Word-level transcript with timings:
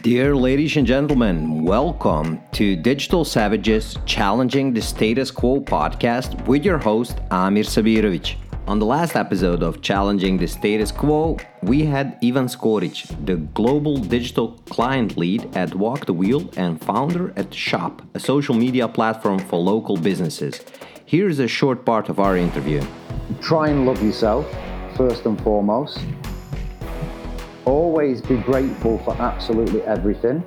Dear 0.00 0.36
ladies 0.36 0.76
and 0.76 0.86
gentlemen, 0.86 1.64
welcome 1.64 2.40
to 2.52 2.76
Digital 2.76 3.24
Savages 3.24 3.96
Challenging 4.06 4.72
the 4.72 4.80
Status 4.80 5.32
Quo 5.32 5.60
podcast 5.60 6.40
with 6.46 6.64
your 6.64 6.78
host 6.78 7.18
Amir 7.32 7.64
Sabirovic. 7.64 8.36
On 8.68 8.78
the 8.78 8.86
last 8.86 9.16
episode 9.16 9.60
of 9.60 9.82
Challenging 9.82 10.38
the 10.38 10.46
Status 10.46 10.92
Quo, 10.92 11.36
we 11.64 11.84
had 11.84 12.16
Ivan 12.22 12.46
Skoric, 12.46 13.26
the 13.26 13.38
global 13.54 13.96
digital 13.96 14.52
client 14.70 15.16
lead 15.16 15.56
at 15.56 15.74
Walk 15.74 16.06
the 16.06 16.12
Wheel 16.12 16.48
and 16.56 16.80
founder 16.80 17.32
at 17.36 17.52
Shop, 17.52 18.00
a 18.14 18.20
social 18.20 18.54
media 18.54 18.86
platform 18.86 19.40
for 19.40 19.58
local 19.58 19.96
businesses. 19.96 20.60
Here's 21.06 21.40
a 21.40 21.48
short 21.48 21.84
part 21.84 22.08
of 22.08 22.20
our 22.20 22.36
interview. 22.36 22.84
Try 23.40 23.70
and 23.70 23.84
love 23.84 24.00
yourself 24.00 24.46
first 24.96 25.26
and 25.26 25.36
foremost 25.42 25.98
Always 27.68 28.22
be 28.22 28.38
grateful 28.38 28.96
for 29.00 29.14
absolutely 29.20 29.82
everything. 29.82 30.42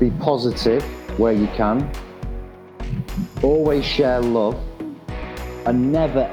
Be 0.00 0.10
positive 0.18 0.82
where 1.16 1.32
you 1.32 1.46
can. 1.54 1.88
Always 3.44 3.84
share 3.84 4.20
love. 4.20 4.58
And 5.64 5.92
never, 5.92 6.28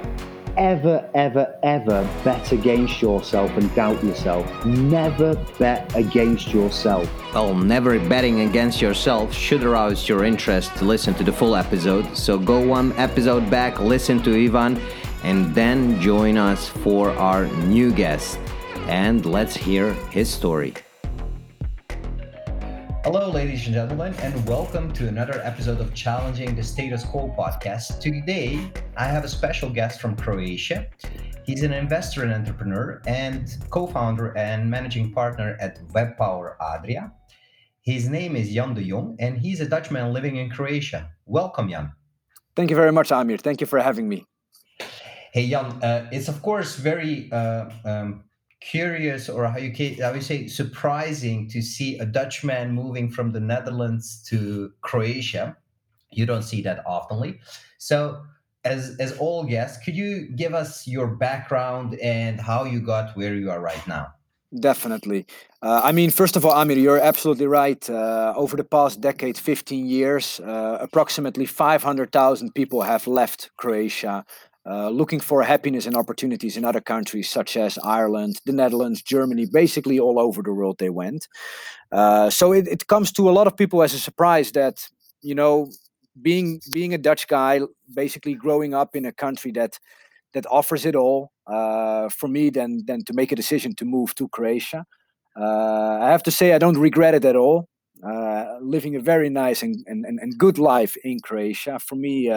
ever, 0.57 1.07
ever, 1.13 1.55
ever 1.61 2.09
bet 2.23 2.51
against 2.51 2.99
yourself 2.99 3.51
and 3.57 3.71
doubt 3.75 4.03
yourself. 4.03 4.65
Never 4.65 5.35
bet 5.59 5.95
against 5.95 6.51
yourself. 6.51 7.07
Well, 7.31 7.53
never 7.53 7.99
betting 8.09 8.39
against 8.39 8.81
yourself 8.81 9.31
should 9.31 9.63
arouse 9.63 10.09
your 10.09 10.23
interest 10.23 10.75
to 10.77 10.85
listen 10.85 11.13
to 11.13 11.23
the 11.23 11.31
full 11.31 11.55
episode. 11.55 12.17
So 12.17 12.39
go 12.39 12.65
one 12.65 12.91
episode 12.93 13.51
back, 13.51 13.79
listen 13.79 14.23
to 14.23 14.45
Ivan, 14.45 14.81
and 15.21 15.53
then 15.53 16.01
join 16.01 16.37
us 16.37 16.67
for 16.67 17.11
our 17.11 17.45
new 17.67 17.91
guest 17.91 18.39
and 18.87 19.25
let's 19.25 19.55
hear 19.55 19.93
his 20.11 20.29
story. 20.29 20.73
Hello, 23.03 23.29
ladies 23.29 23.65
and 23.65 23.73
gentlemen, 23.73 24.13
and 24.15 24.47
welcome 24.47 24.91
to 24.93 25.07
another 25.07 25.41
episode 25.43 25.79
of 25.79 25.93
Challenging 25.93 26.55
the 26.55 26.63
Status 26.63 27.03
Quo 27.03 27.33
podcast. 27.37 27.99
Today, 27.99 28.71
I 28.97 29.05
have 29.05 29.23
a 29.23 29.27
special 29.27 29.69
guest 29.69 30.01
from 30.01 30.15
Croatia. 30.15 30.87
He's 31.45 31.61
an 31.61 31.73
investor 31.73 32.23
and 32.23 32.33
entrepreneur 32.33 33.01
and 33.05 33.55
co 33.69 33.85
founder 33.87 34.35
and 34.37 34.69
managing 34.69 35.13
partner 35.13 35.57
at 35.59 35.87
WebPower 35.89 36.55
Adria. 36.59 37.11
His 37.81 38.09
name 38.09 38.35
is 38.35 38.51
Jan 38.51 38.73
de 38.73 38.87
Jong, 38.89 39.15
and 39.19 39.37
he's 39.37 39.61
a 39.61 39.67
Dutchman 39.67 40.11
living 40.11 40.37
in 40.37 40.49
Croatia. 40.49 41.11
Welcome, 41.25 41.69
Jan. 41.69 41.91
Thank 42.55 42.69
you 42.71 42.75
very 42.75 42.91
much, 42.91 43.11
Amir. 43.11 43.37
Thank 43.37 43.61
you 43.61 43.67
for 43.67 43.79
having 43.79 44.09
me. 44.09 44.25
Hey, 45.33 45.47
Jan, 45.49 45.65
uh, 45.83 46.09
it's 46.11 46.27
of 46.27 46.41
course 46.41 46.75
very 46.77 47.31
uh, 47.31 47.69
um, 47.83 48.23
curious 48.65 49.29
or 49.29 49.45
how 49.47 49.57
you 49.57 49.71
how 50.01 50.13
you 50.13 50.21
say 50.21 50.47
surprising 50.47 51.47
to 51.49 51.61
see 51.61 51.97
a 51.99 52.05
Dutchman 52.05 52.71
moving 52.71 53.09
from 53.11 53.31
the 53.31 53.39
Netherlands 53.39 54.23
to 54.29 54.71
Croatia. 54.81 55.55
You 56.11 56.25
don't 56.25 56.43
see 56.43 56.61
that 56.63 56.83
oftenly. 56.85 57.39
So 57.77 58.23
as 58.63 58.95
as 58.99 59.17
all 59.19 59.43
guests, 59.43 59.83
could 59.83 59.95
you 59.95 60.27
give 60.35 60.53
us 60.53 60.87
your 60.87 61.07
background 61.07 61.95
and 62.01 62.41
how 62.41 62.63
you 62.65 62.79
got 62.79 63.15
where 63.15 63.35
you 63.35 63.51
are 63.51 63.61
right 63.61 63.87
now? 63.87 64.07
Definitely. 64.59 65.25
Uh, 65.61 65.81
I 65.83 65.91
mean, 65.91 66.11
first 66.11 66.35
of 66.37 66.45
all, 66.45 66.53
Amir, 66.53 66.77
you're 66.77 66.99
absolutely 66.99 67.47
right. 67.47 67.89
Uh, 67.89 68.33
over 68.37 68.55
the 68.55 68.63
past 68.63 69.01
decade, 69.01 69.37
15 69.37 69.85
years, 69.85 70.39
uh, 70.39 70.77
approximately 70.79 71.45
500,000 71.45 72.53
people 72.53 72.83
have 72.83 73.05
left 73.05 73.49
Croatia 73.57 74.23
uh, 74.69 74.89
looking 74.89 75.19
for 75.19 75.43
happiness 75.43 75.85
and 75.85 75.95
opportunities 75.95 76.57
in 76.57 76.65
other 76.65 76.81
countries 76.81 77.29
such 77.29 77.55
as 77.55 77.77
Ireland, 77.83 78.39
the 78.45 78.53
Netherlands, 78.53 79.01
Germany, 79.01 79.45
basically 79.45 79.99
all 79.99 80.19
over 80.19 80.41
the 80.41 80.53
world 80.53 80.77
they 80.79 80.89
went. 80.89 81.27
Uh, 81.91 82.29
so 82.29 82.51
it, 82.51 82.67
it 82.67 82.87
comes 82.87 83.11
to 83.13 83.29
a 83.29 83.31
lot 83.31 83.47
of 83.47 83.55
people 83.55 83.83
as 83.83 83.93
a 83.93 83.99
surprise 83.99 84.51
that, 84.53 84.89
you 85.21 85.35
know, 85.35 85.69
being 86.21 86.61
being 86.71 86.93
a 86.93 86.97
Dutch 86.97 87.27
guy, 87.27 87.61
basically 87.93 88.33
growing 88.33 88.73
up 88.73 88.95
in 88.95 89.05
a 89.05 89.11
country 89.11 89.51
that 89.51 89.79
that 90.33 90.45
offers 90.49 90.85
it 90.85 90.95
all, 90.95 91.31
uh, 91.47 92.09
for 92.09 92.27
me, 92.27 92.49
then 92.49 92.83
then 92.85 93.03
to 93.03 93.13
make 93.13 93.31
a 93.31 93.35
decision 93.35 93.75
to 93.75 93.85
move 93.85 94.15
to 94.15 94.27
Croatia. 94.29 94.85
Uh, 95.39 95.99
I 96.01 96.09
have 96.09 96.23
to 96.23 96.31
say 96.31 96.53
I 96.53 96.57
don't 96.57 96.77
regret 96.77 97.13
it 97.13 97.25
at 97.25 97.35
all. 97.35 97.67
Uh, 98.03 98.57
living 98.61 98.95
a 98.95 98.99
very 98.99 99.29
nice 99.29 99.63
and, 99.63 99.83
and, 99.87 100.05
and 100.05 100.37
good 100.37 100.57
life 100.57 100.95
in 101.03 101.19
Croatia. 101.19 101.79
For 101.79 101.95
me, 101.95 102.29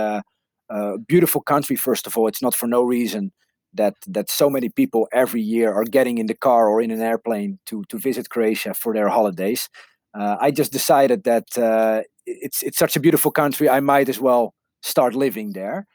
a 0.70 0.98
beautiful 0.98 1.40
country. 1.40 1.76
First 1.76 2.06
of 2.06 2.16
all, 2.16 2.28
it's 2.28 2.42
not 2.42 2.54
for 2.54 2.66
no 2.66 2.82
reason 2.82 3.32
that 3.74 3.94
that 4.06 4.30
so 4.30 4.50
many 4.50 4.68
people 4.68 5.08
every 5.12 5.40
year 5.40 5.72
are 5.72 5.84
getting 5.84 6.18
in 6.18 6.26
the 6.26 6.34
car 6.34 6.68
or 6.68 6.80
in 6.80 6.90
an 6.90 7.00
airplane 7.00 7.58
to 7.66 7.84
to 7.88 7.98
visit 7.98 8.30
Croatia 8.30 8.74
for 8.74 8.94
their 8.94 9.08
holidays. 9.08 9.68
Uh, 10.14 10.36
I 10.40 10.50
just 10.50 10.72
decided 10.72 11.24
that 11.24 11.58
uh, 11.58 12.02
it's 12.26 12.62
it's 12.62 12.78
such 12.78 12.96
a 12.96 13.00
beautiful 13.00 13.30
country. 13.30 13.68
I 13.68 13.80
might 13.80 14.08
as 14.08 14.20
well 14.20 14.54
start 14.82 15.14
living 15.14 15.52
there. 15.52 15.86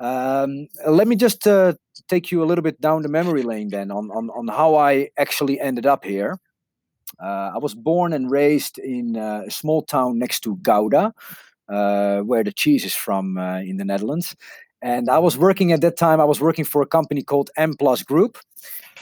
Um, 0.00 0.68
let 0.86 1.08
me 1.08 1.16
just 1.16 1.46
uh, 1.46 1.74
take 2.08 2.30
you 2.30 2.42
a 2.42 2.46
little 2.46 2.62
bit 2.62 2.80
down 2.80 3.02
the 3.02 3.08
memory 3.08 3.42
lane 3.42 3.70
then 3.70 3.90
on 3.90 4.10
on, 4.10 4.30
on 4.30 4.48
how 4.48 4.76
I 4.76 5.10
actually 5.16 5.60
ended 5.60 5.86
up 5.86 6.04
here. 6.04 6.38
Uh, 7.20 7.52
I 7.54 7.58
was 7.58 7.74
born 7.74 8.12
and 8.12 8.30
raised 8.30 8.78
in 8.78 9.16
uh, 9.16 9.42
a 9.46 9.50
small 9.50 9.82
town 9.82 10.18
next 10.18 10.40
to 10.40 10.56
Gouda, 10.56 11.12
uh, 11.68 12.20
where 12.20 12.44
the 12.44 12.52
cheese 12.52 12.84
is 12.84 12.94
from 12.94 13.38
uh, 13.38 13.60
in 13.60 13.76
the 13.76 13.84
Netherlands. 13.84 14.34
And 14.80 15.10
I 15.10 15.18
was 15.18 15.36
working 15.36 15.72
at 15.72 15.80
that 15.80 15.96
time. 15.96 16.20
I 16.20 16.24
was 16.24 16.40
working 16.40 16.64
for 16.64 16.82
a 16.82 16.86
company 16.86 17.22
called 17.22 17.50
M 17.56 17.74
Plus 17.74 18.02
Group. 18.02 18.38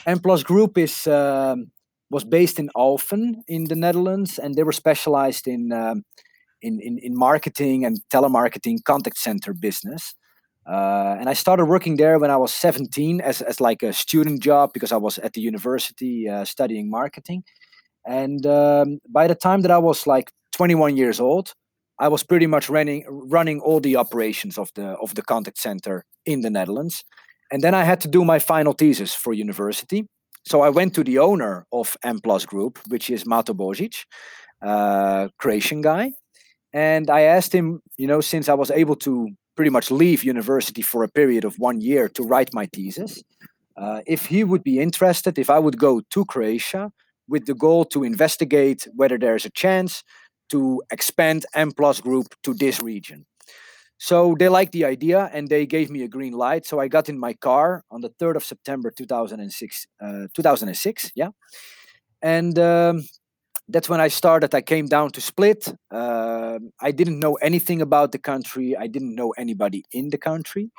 M 0.06 0.18
Plus 0.18 0.42
Group 0.42 0.78
is 0.78 1.06
um, 1.06 1.70
was 2.10 2.24
based 2.24 2.58
in 2.58 2.70
Alphen 2.76 3.42
in 3.46 3.64
the 3.64 3.74
Netherlands, 3.74 4.38
and 4.38 4.54
they 4.54 4.62
were 4.62 4.72
specialized 4.72 5.46
in 5.46 5.72
um, 5.72 6.04
in, 6.62 6.80
in, 6.80 6.98
in 6.98 7.16
marketing 7.16 7.84
and 7.84 8.00
telemarketing 8.10 8.82
contact 8.84 9.18
center 9.18 9.52
business. 9.52 10.14
Uh, 10.66 11.16
and 11.20 11.28
I 11.28 11.34
started 11.34 11.66
working 11.66 11.96
there 11.96 12.18
when 12.18 12.30
I 12.30 12.36
was 12.36 12.52
17 12.52 13.20
as, 13.20 13.40
as 13.40 13.60
like 13.60 13.84
a 13.84 13.92
student 13.92 14.42
job 14.42 14.72
because 14.72 14.90
I 14.90 14.96
was 14.96 15.18
at 15.18 15.34
the 15.34 15.40
university 15.40 16.28
uh, 16.28 16.44
studying 16.44 16.90
marketing. 16.90 17.44
And 18.04 18.44
um, 18.46 18.98
by 19.08 19.28
the 19.28 19.36
time 19.36 19.62
that 19.62 19.70
I 19.70 19.78
was 19.78 20.06
like 20.06 20.32
21 20.52 20.96
years 20.96 21.20
old, 21.20 21.54
I 21.98 22.08
was 22.08 22.22
pretty 22.22 22.46
much 22.46 22.68
running 22.68 23.04
running 23.08 23.60
all 23.60 23.80
the 23.80 23.96
operations 23.96 24.58
of 24.58 24.70
the 24.74 24.96
of 25.02 25.14
the 25.14 25.22
contact 25.22 25.58
center 25.58 26.04
in 26.24 26.42
the 26.42 26.50
Netherlands. 26.50 27.04
And 27.50 27.62
then 27.62 27.74
I 27.74 27.84
had 27.84 28.00
to 28.00 28.08
do 28.08 28.24
my 28.24 28.38
final 28.38 28.72
thesis 28.72 29.14
for 29.14 29.32
university. 29.32 30.06
So 30.44 30.62
I 30.62 30.70
went 30.70 30.94
to 30.94 31.04
the 31.04 31.18
owner 31.18 31.66
of 31.70 31.96
M 32.02 32.20
Plus 32.20 32.46
Group, 32.46 32.78
which 32.88 33.10
is 33.10 33.26
Mato 33.26 33.54
Bozic, 33.54 34.04
uh, 34.62 35.28
Croatian 35.38 35.82
guy. 35.82 36.12
And 36.72 37.08
I 37.08 37.22
asked 37.22 37.54
him, 37.54 37.80
you 37.96 38.06
know, 38.06 38.20
since 38.20 38.48
I 38.48 38.54
was 38.54 38.70
able 38.70 38.96
to 38.96 39.28
pretty 39.54 39.70
much 39.70 39.90
leave 39.90 40.22
university 40.22 40.82
for 40.82 41.02
a 41.02 41.08
period 41.08 41.44
of 41.44 41.58
one 41.58 41.80
year 41.80 42.08
to 42.10 42.22
write 42.22 42.52
my 42.52 42.66
thesis, 42.66 43.22
uh, 43.76 44.00
if 44.06 44.26
he 44.26 44.44
would 44.44 44.62
be 44.62 44.78
interested, 44.80 45.38
if 45.38 45.48
I 45.48 45.58
would 45.58 45.78
go 45.78 46.02
to 46.10 46.24
Croatia 46.24 46.92
with 47.28 47.46
the 47.46 47.54
goal 47.54 47.84
to 47.86 48.04
investigate 48.04 48.86
whether 48.94 49.18
there's 49.18 49.46
a 49.46 49.50
chance 49.50 50.02
to 50.50 50.82
expand 50.90 51.46
M 51.54 51.72
Plus 51.72 52.00
Group 52.00 52.34
to 52.42 52.54
this 52.54 52.80
region. 52.80 53.26
So 53.98 54.36
they 54.38 54.48
liked 54.48 54.72
the 54.72 54.84
idea 54.84 55.30
and 55.32 55.48
they 55.48 55.66
gave 55.66 55.90
me 55.90 56.02
a 56.02 56.08
green 56.08 56.34
light. 56.34 56.66
So 56.66 56.78
I 56.78 56.88
got 56.88 57.08
in 57.08 57.18
my 57.18 57.32
car 57.32 57.82
on 57.90 58.02
the 58.02 58.10
3rd 58.10 58.36
of 58.36 58.44
September 58.44 58.90
2006. 58.90 59.86
Uh, 60.00 60.26
2006, 60.34 61.12
yeah. 61.14 61.30
And 62.20 62.58
um, 62.58 63.04
that's 63.68 63.88
when 63.88 64.00
I 64.00 64.08
started. 64.08 64.54
I 64.54 64.60
came 64.60 64.86
down 64.86 65.10
to 65.12 65.20
Split. 65.20 65.72
Uh, 65.90 66.58
I 66.80 66.90
didn't 66.90 67.18
know 67.18 67.34
anything 67.34 67.80
about 67.80 68.12
the 68.12 68.18
country. 68.18 68.76
I 68.76 68.86
didn't 68.86 69.14
know 69.14 69.30
anybody 69.30 69.84
in 69.92 70.10
the 70.10 70.18
country. 70.18 70.70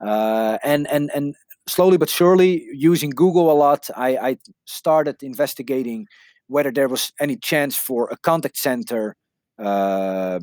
Uh, 0.00 0.58
and 0.62 0.86
and 0.88 1.10
and 1.14 1.34
slowly 1.66 1.96
but 1.96 2.08
surely, 2.08 2.66
using 2.72 3.10
Google 3.10 3.50
a 3.50 3.54
lot, 3.54 3.88
I, 3.96 4.16
I 4.16 4.36
started 4.64 5.22
investigating 5.22 6.06
whether 6.50 6.72
there 6.72 6.88
was 6.88 7.12
any 7.20 7.36
chance 7.36 7.76
for 7.76 8.08
a 8.10 8.16
contact 8.16 8.56
center 8.56 9.14
uh, 9.58 10.40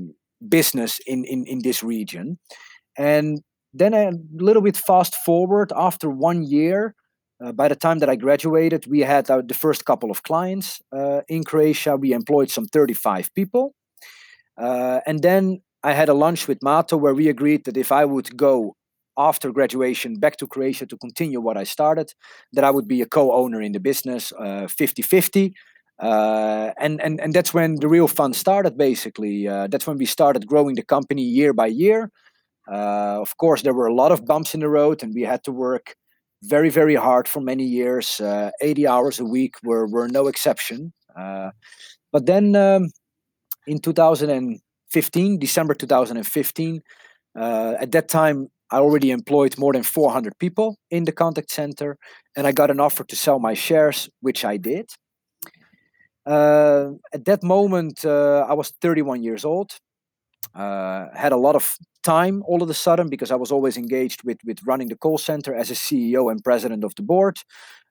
business 0.48 1.00
in, 1.06 1.26
in, 1.26 1.46
in 1.46 1.62
this 1.62 1.84
region. 1.84 2.40
And 2.98 3.42
then 3.74 3.94
a 3.94 4.12
little 4.34 4.62
bit 4.62 4.78
fast 4.78 5.16
forward, 5.16 5.74
after 5.76 6.10
one 6.10 6.44
year, 6.44 6.96
uh, 7.44 7.52
by 7.52 7.68
the 7.68 7.76
time 7.76 8.00
that 8.00 8.10
I 8.10 8.16
graduated, 8.16 8.88
we 8.88 9.02
had 9.02 9.30
uh, 9.30 9.42
the 9.46 9.54
first 9.54 9.86
couple 9.86 10.10
of 10.10 10.24
clients 10.24 10.82
uh, 10.96 11.22
in 11.28 11.44
Croatia. 11.44 11.98
We 11.98 12.14
employed 12.14 12.50
some 12.50 12.66
35 12.66 13.34
people. 13.36 13.76
Uh, 14.58 15.02
and 15.06 15.22
then 15.22 15.62
I 15.84 15.92
had 15.94 16.10
a 16.10 16.14
lunch 16.14 16.48
with 16.48 16.64
Mato 16.64 16.98
where 16.98 17.14
we 17.14 17.28
agreed 17.28 17.66
that 17.66 17.78
if 17.78 17.92
I 17.92 18.06
would 18.06 18.36
go 18.38 18.76
after 19.18 19.52
graduation 19.52 20.20
back 20.20 20.38
to 20.38 20.48
Croatia 20.48 20.86
to 20.86 20.98
continue 20.98 21.42
what 21.42 21.58
I 21.58 21.64
started, 21.66 22.14
that 22.54 22.64
I 22.64 22.72
would 22.72 22.88
be 22.88 23.02
a 23.02 23.06
co 23.06 23.34
owner 23.34 23.62
in 23.62 23.74
the 23.74 23.80
business, 23.80 24.32
50 24.32 25.02
uh, 25.02 25.06
50 25.06 25.54
uh, 26.00 26.72
and 26.78 27.02
and 27.02 27.20
and 27.20 27.34
that's 27.34 27.54
when 27.54 27.76
the 27.76 27.88
real 27.88 28.08
fun 28.08 28.34
started. 28.34 28.78
Basically, 28.78 29.48
uh, 29.48 29.68
that's 29.68 29.88
when 29.88 29.98
we 29.98 30.06
started 30.06 30.48
growing 30.48 30.76
the 30.76 30.84
company 30.84 31.24
year 31.24 31.54
by 31.54 31.68
year. 31.68 32.12
Uh, 32.70 33.22
of 33.22 33.38
course, 33.38 33.62
there 33.64 33.74
were 33.74 33.88
a 33.88 33.94
lot 33.94 34.12
of 34.12 34.26
bumps 34.26 34.54
in 34.54 34.60
the 34.60 34.70
road, 34.70 35.04
and 35.04 35.14
we 35.14 35.24
had 35.24 35.44
to 35.44 35.52
work 35.52 35.96
very 36.44 36.70
very 36.70 36.96
hard 36.96 37.28
for 37.28 37.42
many 37.42 37.64
years. 37.64 38.20
Uh, 38.20 38.52
80 38.62 38.88
hours 38.88 39.20
a 39.20 39.26
week 39.26 39.56
were 39.64 39.88
were 39.88 40.08
no 40.08 40.28
exception. 40.28 40.94
Uh, 41.16 41.52
but 42.12 42.26
then 42.28 42.56
um, 42.56 42.90
in 43.66 43.80
2015, 43.80 45.40
December 45.40 45.74
2015, 45.74 46.82
uh, 47.36 47.74
at 47.80 47.92
that 47.92 48.08
time, 48.08 48.50
I 48.70 48.78
already 48.78 49.12
employed 49.12 49.58
more 49.58 49.74
than 49.74 49.84
400 49.84 50.38
people 50.40 50.78
in 50.92 51.06
the 51.06 51.12
contact 51.12 51.52
center, 51.52 51.98
and 52.36 52.46
I 52.46 52.52
got 52.52 52.70
an 52.70 52.80
offer 52.80 53.04
to 53.04 53.16
sell 53.16 53.40
my 53.40 53.54
shares, 53.54 54.10
which 54.22 54.46
I 54.46 54.58
did. 54.58 54.90
Uh, 56.28 56.92
at 57.14 57.24
that 57.26 57.42
moment, 57.42 58.04
uh, 58.04 58.46
I 58.50 58.54
was 58.54 58.70
31 58.82 59.24
years 59.24 59.46
old. 59.46 59.72
Uh, 60.54 61.08
had 61.16 61.32
a 61.32 61.38
lot 61.38 61.56
of 61.56 61.78
time 62.04 62.44
all 62.48 62.62
of 62.64 62.70
a 62.70 62.74
sudden 62.74 63.10
because 63.10 63.32
I 63.32 63.36
was 63.36 63.52
always 63.52 63.78
engaged 63.78 64.24
with 64.24 64.38
with 64.46 64.60
running 64.66 64.90
the 64.90 64.96
call 64.96 65.18
center 65.18 65.54
as 65.56 65.72
a 65.72 65.76
CEO 65.76 66.32
and 66.32 66.44
president 66.44 66.84
of 66.84 66.94
the 66.96 67.04
board. 67.04 67.38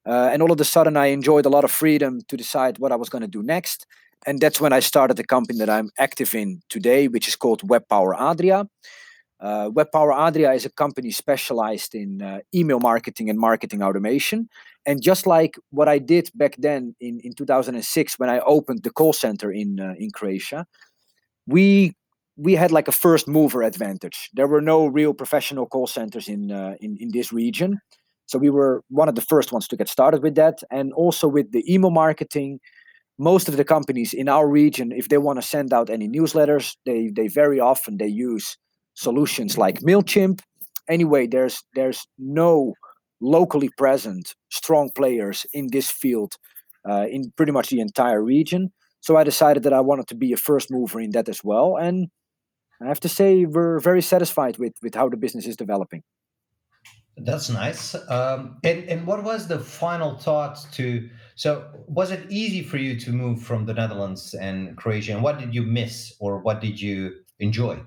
Uh, 0.06 0.30
and 0.32 0.42
all 0.42 0.52
of 0.52 0.60
a 0.60 0.64
sudden, 0.64 0.96
I 0.96 1.06
enjoyed 1.06 1.46
a 1.46 1.48
lot 1.48 1.64
of 1.64 1.70
freedom 1.70 2.20
to 2.28 2.36
decide 2.36 2.78
what 2.78 2.92
I 2.92 2.96
was 2.96 3.08
going 3.08 3.22
to 3.22 3.38
do 3.38 3.42
next. 3.42 3.86
And 4.26 4.40
that's 4.40 4.60
when 4.60 4.72
I 4.72 4.80
started 4.80 5.16
the 5.16 5.24
company 5.24 5.58
that 5.58 5.70
I'm 5.70 5.90
active 5.98 6.34
in 6.34 6.60
today, 6.68 7.08
which 7.08 7.28
is 7.28 7.36
called 7.36 7.68
Web 7.68 7.84
Power 7.88 8.14
Adria. 8.14 8.66
Uh, 9.38 9.70
Web 9.72 9.88
Power 9.92 10.12
Adria 10.12 10.52
is 10.52 10.64
a 10.64 10.70
company 10.70 11.10
specialized 11.10 11.94
in 11.94 12.22
uh, 12.22 12.38
email 12.54 12.80
marketing 12.80 13.28
and 13.28 13.38
marketing 13.38 13.82
automation. 13.82 14.48
And 14.86 15.02
just 15.02 15.26
like 15.26 15.58
what 15.70 15.88
I 15.88 15.98
did 15.98 16.30
back 16.34 16.56
then 16.58 16.94
in, 17.00 17.20
in 17.20 17.34
2006 17.34 18.18
when 18.18 18.30
I 18.30 18.40
opened 18.40 18.82
the 18.82 18.90
call 18.90 19.12
center 19.12 19.52
in 19.52 19.80
uh, 19.80 19.94
in 19.98 20.10
Croatia, 20.10 20.66
we 21.46 21.94
we 22.36 22.54
had 22.54 22.70
like 22.70 22.88
a 22.88 22.92
first 22.92 23.28
mover 23.28 23.62
advantage. 23.62 24.30
There 24.32 24.46
were 24.46 24.60
no 24.60 24.86
real 24.86 25.14
professional 25.14 25.66
call 25.66 25.86
centers 25.86 26.28
in 26.28 26.50
uh, 26.50 26.76
in 26.80 26.96
in 26.98 27.10
this 27.12 27.32
region, 27.32 27.80
so 28.26 28.38
we 28.38 28.50
were 28.50 28.82
one 28.88 29.08
of 29.08 29.16
the 29.16 29.20
first 29.20 29.52
ones 29.52 29.68
to 29.68 29.76
get 29.76 29.88
started 29.88 30.22
with 30.22 30.34
that. 30.36 30.62
And 30.70 30.92
also 30.94 31.28
with 31.28 31.52
the 31.52 31.64
email 31.72 31.90
marketing, 31.90 32.60
most 33.18 33.48
of 33.48 33.56
the 33.56 33.64
companies 33.64 34.14
in 34.14 34.28
our 34.28 34.48
region, 34.48 34.92
if 34.92 35.08
they 35.08 35.18
want 35.18 35.40
to 35.40 35.46
send 35.46 35.72
out 35.72 35.90
any 35.90 36.08
newsletters, 36.08 36.76
they 36.86 37.10
they 37.10 37.28
very 37.28 37.60
often 37.60 37.98
they 37.98 38.08
use 38.08 38.56
solutions 38.96 39.56
like 39.56 39.80
Mailchimp. 39.80 40.40
Anyway, 40.88 41.26
there's 41.26 41.62
there's 41.74 42.06
no 42.18 42.74
locally 43.20 43.70
present 43.78 44.34
strong 44.50 44.90
players 44.94 45.46
in 45.54 45.68
this 45.70 45.90
field 45.90 46.34
uh, 46.88 47.06
in 47.08 47.32
pretty 47.36 47.52
much 47.52 47.68
the 47.68 47.80
entire 47.80 48.22
region. 48.22 48.72
So 49.00 49.16
I 49.16 49.24
decided 49.24 49.62
that 49.62 49.72
I 49.72 49.80
wanted 49.80 50.08
to 50.08 50.16
be 50.16 50.32
a 50.32 50.36
first 50.36 50.70
mover 50.70 51.00
in 51.00 51.10
that 51.12 51.28
as 51.28 51.40
well. 51.44 51.76
And 51.76 52.08
I 52.82 52.88
have 52.88 53.00
to 53.00 53.08
say 53.08 53.44
we're 53.44 53.78
very 53.78 54.02
satisfied 54.02 54.58
with 54.58 54.72
with 54.82 54.94
how 54.94 55.08
the 55.08 55.16
business 55.16 55.46
is 55.46 55.56
developing. 55.56 56.02
That's 57.18 57.48
nice. 57.48 57.94
Um, 58.10 58.58
and 58.62 58.84
and 58.84 59.06
what 59.06 59.24
was 59.24 59.48
the 59.48 59.58
final 59.58 60.18
thought 60.18 60.66
to? 60.72 61.08
So 61.34 61.64
was 61.88 62.10
it 62.10 62.26
easy 62.28 62.62
for 62.62 62.76
you 62.76 63.00
to 63.00 63.12
move 63.12 63.42
from 63.42 63.64
the 63.64 63.74
Netherlands 63.74 64.34
and 64.34 64.76
Croatia? 64.76 65.12
And 65.14 65.22
what 65.22 65.38
did 65.38 65.54
you 65.54 65.62
miss, 65.62 66.14
or 66.20 66.40
what 66.40 66.60
did 66.60 66.80
you 66.80 67.14
enjoy? 67.38 67.80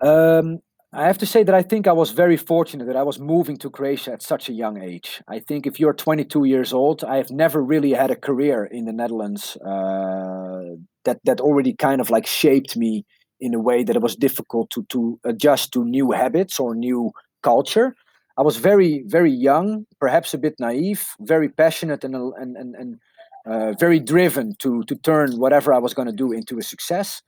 Um, 0.00 0.60
I 0.92 1.04
have 1.04 1.18
to 1.18 1.26
say 1.26 1.42
that 1.42 1.54
I 1.54 1.62
think 1.62 1.86
I 1.86 1.92
was 1.92 2.12
very 2.12 2.38
fortunate 2.38 2.86
that 2.86 2.96
I 2.96 3.02
was 3.02 3.18
moving 3.18 3.58
to 3.58 3.68
Croatia 3.68 4.12
at 4.12 4.22
such 4.22 4.48
a 4.48 4.54
young 4.54 4.82
age. 4.82 5.20
I 5.28 5.38
think 5.38 5.66
if 5.66 5.78
you're 5.78 5.92
22 5.92 6.44
years 6.44 6.72
old, 6.72 7.04
I 7.04 7.16
have 7.16 7.30
never 7.30 7.62
really 7.62 7.92
had 7.92 8.10
a 8.10 8.16
career 8.16 8.64
in 8.64 8.86
the 8.86 8.92
Netherlands 8.92 9.56
uh, 9.56 10.76
that 11.04 11.20
that 11.24 11.40
already 11.40 11.74
kind 11.74 12.00
of 12.00 12.08
like 12.08 12.26
shaped 12.26 12.74
me 12.74 13.04
in 13.38 13.54
a 13.54 13.60
way 13.60 13.84
that 13.84 13.96
it 13.96 14.02
was 14.02 14.16
difficult 14.16 14.70
to 14.70 14.82
to 14.88 15.20
adjust 15.24 15.72
to 15.72 15.84
new 15.84 16.12
habits 16.12 16.58
or 16.58 16.74
new 16.74 17.12
culture. 17.42 17.94
I 18.38 18.42
was 18.42 18.56
very 18.56 19.04
very 19.06 19.32
young, 19.32 19.84
perhaps 20.00 20.32
a 20.32 20.38
bit 20.38 20.54
naive, 20.58 21.04
very 21.20 21.50
passionate 21.50 22.02
and 22.02 22.14
and 22.14 22.56
and, 22.56 22.74
and 22.74 22.98
uh, 23.44 23.72
very 23.78 24.00
driven 24.00 24.54
to 24.60 24.82
to 24.84 24.94
turn 24.96 25.38
whatever 25.38 25.74
I 25.74 25.78
was 25.78 25.92
going 25.92 26.08
to 26.08 26.16
do 26.16 26.32
into 26.32 26.58
a 26.58 26.62
success. 26.62 27.20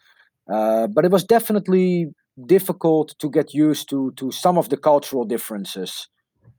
Uh, 0.51 0.87
but 0.87 1.05
it 1.05 1.11
was 1.11 1.25
definitely 1.25 2.09
difficult 2.47 3.15
to 3.19 3.31
get 3.31 3.55
used 3.55 3.89
to 3.91 4.13
to 4.17 4.31
some 4.31 4.59
of 4.59 4.69
the 4.69 4.77
cultural 4.77 5.25
differences. 5.25 6.09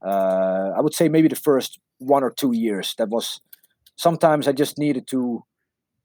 Uh, 0.05 0.71
I 0.75 0.81
would 0.81 0.93
say 0.93 1.09
maybe 1.09 1.27
the 1.27 1.35
first 1.35 1.79
one 1.99 2.23
or 2.23 2.31
two 2.31 2.53
years. 2.53 2.95
That 2.97 3.09
was 3.09 3.39
sometimes 3.95 4.47
I 4.47 4.51
just 4.51 4.77
needed 4.77 5.07
to 5.07 5.43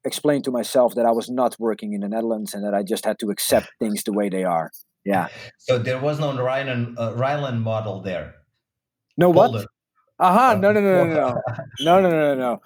explain 0.05 0.41
to 0.43 0.51
myself 0.51 0.95
that 0.95 1.05
I 1.05 1.11
was 1.11 1.29
not 1.29 1.55
working 1.59 1.93
in 1.93 2.01
the 2.01 2.09
Netherlands 2.09 2.53
and 2.53 2.63
that 2.63 2.73
I 2.73 2.83
just 2.83 3.05
had 3.05 3.19
to 3.19 3.29
accept 3.29 3.67
things 3.79 4.03
the 4.03 4.13
way 4.13 4.29
they 4.29 4.43
are. 4.43 4.71
Yeah. 5.03 5.27
So 5.57 5.79
there 5.79 5.99
was 5.99 6.19
no 6.19 6.35
Rhineland 6.35 6.97
uh, 6.99 7.13
Rhineland 7.15 7.61
model 7.61 8.01
there. 8.01 8.35
No 9.17 9.29
what? 9.29 9.65
Aha! 10.19 10.51
Uh-huh. 10.51 10.57
No, 10.61 10.71
no, 10.71 10.81
no, 10.81 11.05
no, 11.05 11.13
no, 11.13 11.41
no, 11.79 12.01
no, 12.01 12.09
no, 12.09 12.35
no, 12.35 12.61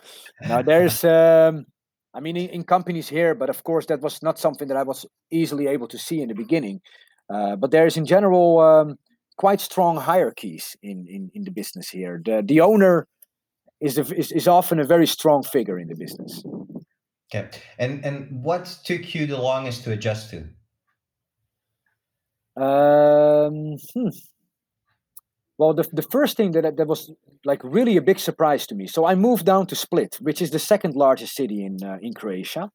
no. 0.48 0.64
there's 0.64 1.04
um, 1.04 1.66
I 2.14 2.20
mean, 2.20 2.36
in, 2.36 2.50
in, 2.50 2.64
companies 2.64 3.08
here, 3.08 3.34
but 3.34 3.50
of 3.50 3.64
course, 3.64 3.86
that 3.86 4.02
was 4.02 4.22
not 4.22 4.38
something 4.38 4.68
that 4.68 4.78
I 4.78 4.84
was 4.84 5.06
easily 5.32 5.68
able 5.68 5.88
to 5.88 5.98
see 5.98 6.22
in 6.22 6.28
the 6.28 6.36
beginning. 6.36 6.82
Uh, 7.34 7.56
but 7.56 7.72
there 7.72 7.88
is, 7.88 7.96
in 7.96 8.06
general, 8.06 8.60
um, 8.60 8.98
quite 9.38 9.62
strong 9.62 9.98
hierarchies 9.98 10.76
in, 10.84 11.08
in, 11.08 11.32
in 11.34 11.44
the 11.46 11.52
business 11.52 11.90
here. 11.90 12.22
The, 12.24 12.44
the 12.46 12.60
owner 12.60 13.08
is, 13.80 13.98
a, 13.98 14.02
is, 14.16 14.32
is 14.32 14.48
often 14.48 14.80
a 14.80 14.86
very 14.86 15.08
strong 15.08 15.44
figure 15.44 15.80
in 15.80 15.88
the 15.88 15.96
business. 15.96 16.44
Okay. 17.34 17.50
And, 17.80 18.06
and 18.06 18.44
what 18.44 18.66
took 18.84 19.16
you 19.16 19.26
the 19.26 19.42
longest 19.42 19.86
to 19.86 19.92
adjust 19.92 20.32
to? 20.32 20.40
Um, 22.62 23.78
hmm. 23.94 24.10
Well, 25.62 25.76
the, 25.76 25.88
the 25.94 26.02
first 26.02 26.38
thing 26.38 26.54
that, 26.54 26.76
that 26.76 26.88
was 26.88 27.12
like 27.46 27.62
really 27.64 27.96
a 27.96 28.02
big 28.02 28.18
surprise 28.18 28.66
to 28.66 28.74
me. 28.74 28.88
So 28.88 29.06
I 29.06 29.14
moved 29.14 29.46
down 29.46 29.68
to 29.68 29.76
Split, 29.76 30.18
which 30.20 30.42
is 30.42 30.50
the 30.50 30.58
second 30.58 30.96
largest 30.96 31.36
city 31.36 31.64
in 31.64 31.78
uh, 31.84 32.00
in 32.02 32.16
Croatia. 32.16 32.72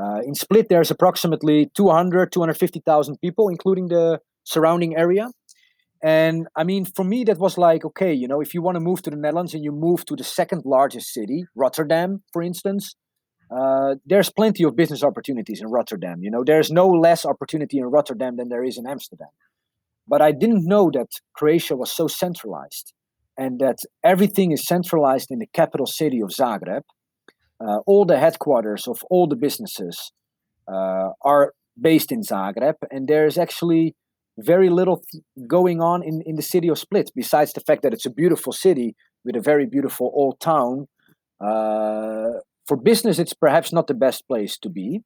Uh, 0.00 0.20
in 0.24 0.36
Split, 0.36 0.68
there's 0.68 0.92
approximately 0.92 1.72
200, 1.74 2.30
250,000 2.30 3.20
people, 3.20 3.48
including 3.48 3.88
the 3.88 4.20
surrounding 4.44 4.96
area. 4.96 5.26
And 6.04 6.46
I 6.54 6.62
mean, 6.62 6.84
for 6.84 7.04
me, 7.04 7.24
that 7.24 7.38
was 7.38 7.58
like, 7.58 7.84
okay, 7.84 8.12
you 8.12 8.28
know, 8.28 8.40
if 8.40 8.54
you 8.54 8.62
want 8.62 8.76
to 8.76 8.84
move 8.88 9.02
to 9.02 9.10
the 9.10 9.16
Netherlands 9.16 9.52
and 9.52 9.64
you 9.64 9.72
move 9.72 10.04
to 10.04 10.14
the 10.14 10.22
second 10.22 10.62
largest 10.64 11.12
city, 11.12 11.46
Rotterdam, 11.56 12.22
for 12.32 12.42
instance, 12.42 12.94
uh, 13.50 13.96
there's 14.06 14.30
plenty 14.30 14.62
of 14.62 14.76
business 14.76 15.02
opportunities 15.02 15.60
in 15.60 15.66
Rotterdam. 15.66 16.22
You 16.22 16.30
know, 16.30 16.44
there's 16.44 16.70
no 16.70 16.86
less 16.88 17.26
opportunity 17.26 17.78
in 17.78 17.86
Rotterdam 17.86 18.36
than 18.36 18.50
there 18.50 18.62
is 18.62 18.78
in 18.78 18.86
Amsterdam. 18.86 19.32
But 20.06 20.20
I 20.22 20.32
didn't 20.32 20.66
know 20.66 20.90
that 20.92 21.08
Croatia 21.34 21.76
was 21.76 21.90
so 21.90 22.06
centralized 22.08 22.92
and 23.36 23.58
that 23.58 23.78
everything 24.04 24.52
is 24.52 24.66
centralized 24.66 25.30
in 25.30 25.38
the 25.38 25.46
capital 25.52 25.86
city 25.86 26.20
of 26.20 26.30
Zagreb. 26.30 26.82
Uh, 27.60 27.78
all 27.86 28.04
the 28.04 28.18
headquarters 28.18 28.86
of 28.86 29.02
all 29.10 29.26
the 29.26 29.36
businesses 29.36 30.12
uh, 30.68 31.10
are 31.22 31.52
based 31.80 32.12
in 32.12 32.20
Zagreb, 32.20 32.74
and 32.90 33.08
there's 33.08 33.38
actually 33.38 33.94
very 34.38 34.68
little 34.68 35.02
going 35.46 35.80
on 35.80 36.02
in, 36.02 36.22
in 36.26 36.36
the 36.36 36.42
city 36.42 36.68
of 36.68 36.78
Split, 36.78 37.10
besides 37.14 37.52
the 37.52 37.60
fact 37.60 37.82
that 37.82 37.92
it's 37.92 38.06
a 38.06 38.10
beautiful 38.10 38.52
city 38.52 38.96
with 39.24 39.36
a 39.36 39.40
very 39.40 39.66
beautiful 39.66 40.10
old 40.14 40.40
town. 40.40 40.86
Uh, 41.40 42.40
for 42.66 42.76
business, 42.76 43.18
it's 43.18 43.34
perhaps 43.34 43.72
not 43.72 43.86
the 43.86 43.94
best 43.94 44.26
place 44.26 44.58
to 44.58 44.68
be. 44.68 45.02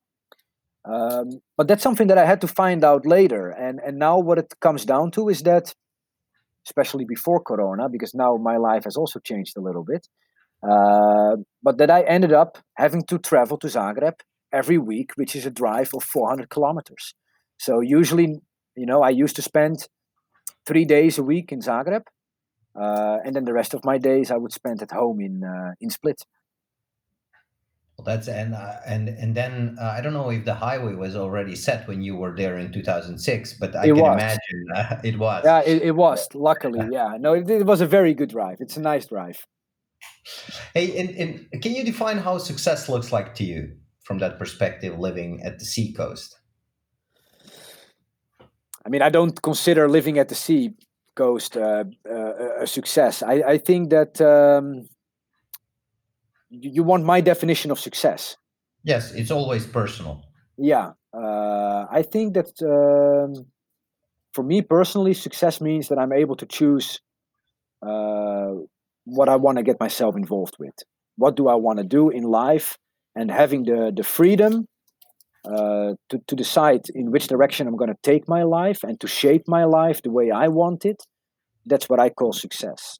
Um, 0.88 1.40
but 1.56 1.68
that's 1.68 1.82
something 1.82 2.06
that 2.06 2.18
I 2.18 2.24
had 2.24 2.40
to 2.40 2.48
find 2.48 2.82
out 2.84 3.04
later. 3.04 3.50
And 3.50 3.80
and 3.84 3.98
now 3.98 4.18
what 4.18 4.38
it 4.38 4.54
comes 4.60 4.84
down 4.84 5.10
to 5.12 5.28
is 5.28 5.42
that, 5.42 5.74
especially 6.66 7.04
before 7.04 7.42
Corona, 7.42 7.88
because 7.88 8.14
now 8.14 8.36
my 8.36 8.56
life 8.56 8.84
has 8.84 8.96
also 8.96 9.20
changed 9.20 9.56
a 9.56 9.60
little 9.60 9.84
bit. 9.84 10.08
Uh, 10.62 11.36
but 11.62 11.78
that 11.78 11.90
I 11.90 12.02
ended 12.02 12.32
up 12.32 12.58
having 12.74 13.02
to 13.04 13.18
travel 13.18 13.58
to 13.58 13.68
Zagreb 13.68 14.20
every 14.52 14.78
week, 14.78 15.12
which 15.14 15.36
is 15.36 15.46
a 15.46 15.50
drive 15.50 15.90
of 15.94 16.02
400 16.02 16.48
kilometers. 16.48 17.14
So 17.58 17.80
usually, 17.80 18.40
you 18.74 18.86
know, 18.86 19.02
I 19.02 19.10
used 19.10 19.36
to 19.36 19.42
spend 19.42 19.86
three 20.66 20.84
days 20.84 21.18
a 21.18 21.22
week 21.22 21.52
in 21.52 21.60
Zagreb, 21.60 22.02
uh, 22.80 23.18
and 23.24 23.36
then 23.36 23.44
the 23.44 23.52
rest 23.52 23.74
of 23.74 23.84
my 23.84 23.98
days 23.98 24.30
I 24.30 24.36
would 24.36 24.52
spend 24.52 24.82
at 24.82 24.90
home 24.90 25.20
in 25.20 25.44
uh, 25.44 25.72
in 25.80 25.90
Split. 25.90 26.22
Well, 27.98 28.04
that's 28.04 28.28
and 28.28 28.54
uh, 28.54 28.76
and 28.86 29.08
and 29.08 29.34
then 29.34 29.76
uh, 29.80 29.86
I 29.86 30.00
don't 30.00 30.12
know 30.12 30.30
if 30.30 30.44
the 30.44 30.54
highway 30.54 30.94
was 30.94 31.16
already 31.16 31.56
set 31.56 31.88
when 31.88 32.00
you 32.00 32.14
were 32.14 32.34
there 32.36 32.56
in 32.56 32.72
2006, 32.72 33.54
but 33.54 33.74
I 33.74 33.86
it 33.86 33.86
can 33.88 33.96
was. 33.96 34.14
imagine 34.14 34.64
uh, 34.76 35.00
it 35.04 35.18
was. 35.18 35.42
Yeah, 35.44 35.62
it, 35.66 35.82
it 35.82 35.96
was. 35.96 36.28
Luckily, 36.32 36.86
yeah. 36.92 37.16
No, 37.18 37.32
it, 37.32 37.50
it, 37.50 37.66
was 37.66 37.80
a 37.80 37.86
very 37.86 38.14
good 38.14 38.28
drive. 38.28 38.58
It's 38.60 38.76
a 38.76 38.80
nice 38.80 39.06
drive. 39.06 39.44
Hey, 40.74 40.96
and, 40.96 41.10
and 41.10 41.60
can 41.60 41.74
you 41.74 41.82
define 41.82 42.18
how 42.18 42.38
success 42.38 42.88
looks 42.88 43.10
like 43.10 43.34
to 43.34 43.44
you 43.44 43.72
from 44.04 44.18
that 44.20 44.38
perspective, 44.38 44.96
living 44.96 45.42
at 45.42 45.58
the 45.58 45.64
sea 45.64 45.92
coast? 45.92 46.38
I 48.86 48.90
mean, 48.90 49.02
I 49.02 49.08
don't 49.08 49.42
consider 49.42 49.88
living 49.88 50.18
at 50.20 50.28
the 50.28 50.36
sea 50.36 50.74
coast 51.16 51.56
uh, 51.56 51.82
uh 52.08 52.60
a 52.60 52.66
success. 52.68 53.24
I, 53.24 53.42
I 53.54 53.58
think 53.58 53.90
that. 53.90 54.20
Um, 54.20 54.88
you 56.50 56.82
want 56.82 57.04
my 57.04 57.20
definition 57.20 57.70
of 57.70 57.78
success 57.78 58.36
yes 58.84 59.12
it's 59.12 59.30
always 59.30 59.66
personal 59.66 60.24
yeah 60.56 60.92
uh, 61.14 61.86
i 61.90 62.02
think 62.02 62.34
that 62.34 62.50
um, 62.62 63.46
for 64.32 64.42
me 64.42 64.62
personally 64.62 65.14
success 65.14 65.60
means 65.60 65.88
that 65.88 65.98
i'm 65.98 66.12
able 66.12 66.36
to 66.36 66.46
choose 66.46 67.00
uh, 67.82 68.52
what 69.04 69.28
i 69.28 69.36
want 69.36 69.58
to 69.58 69.62
get 69.62 69.78
myself 69.80 70.16
involved 70.16 70.56
with 70.58 70.74
what 71.18 71.36
do 71.36 71.48
I 71.48 71.56
want 71.56 71.78
to 71.78 71.84
do 71.84 72.08
in 72.08 72.22
life, 72.22 72.78
and 73.14 73.30
having 73.30 73.64
the 73.64 73.92
the 73.94 74.04
freedom 74.04 74.66
uh, 75.44 75.94
to 76.08 76.18
to 76.28 76.34
decide 76.36 76.82
in 76.94 77.10
which 77.10 77.26
direction 77.26 77.66
I'm 77.66 77.76
going 77.76 77.94
to 77.96 78.02
take 78.02 78.28
my 78.28 78.44
life 78.44 78.80
and 78.84 78.98
to 79.00 79.06
shape 79.06 79.44
my 79.46 79.64
life 79.64 80.00
the 80.02 80.12
way 80.18 80.30
I 80.30 80.48
want 80.48 80.84
it. 80.86 81.02
That's 81.66 81.88
what 81.88 82.00
I 82.00 82.08
call 82.08 82.32
success. 82.32 82.98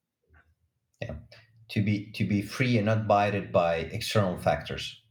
To 1.70 1.82
be 1.82 2.10
to 2.12 2.24
be 2.24 2.40
free 2.42 2.78
and 2.78 2.86
not 2.86 3.06
bited 3.06 3.52
by 3.52 3.88
external 3.92 4.38
factors. 4.38 5.02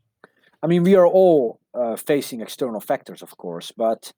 I 0.63 0.67
mean, 0.67 0.83
we 0.83 0.95
are 0.95 1.05
all 1.05 1.59
uh, 1.73 1.95
facing 1.95 2.41
external 2.41 2.79
factors, 2.79 3.21
of 3.21 3.37
course, 3.37 3.71
but 3.71 4.11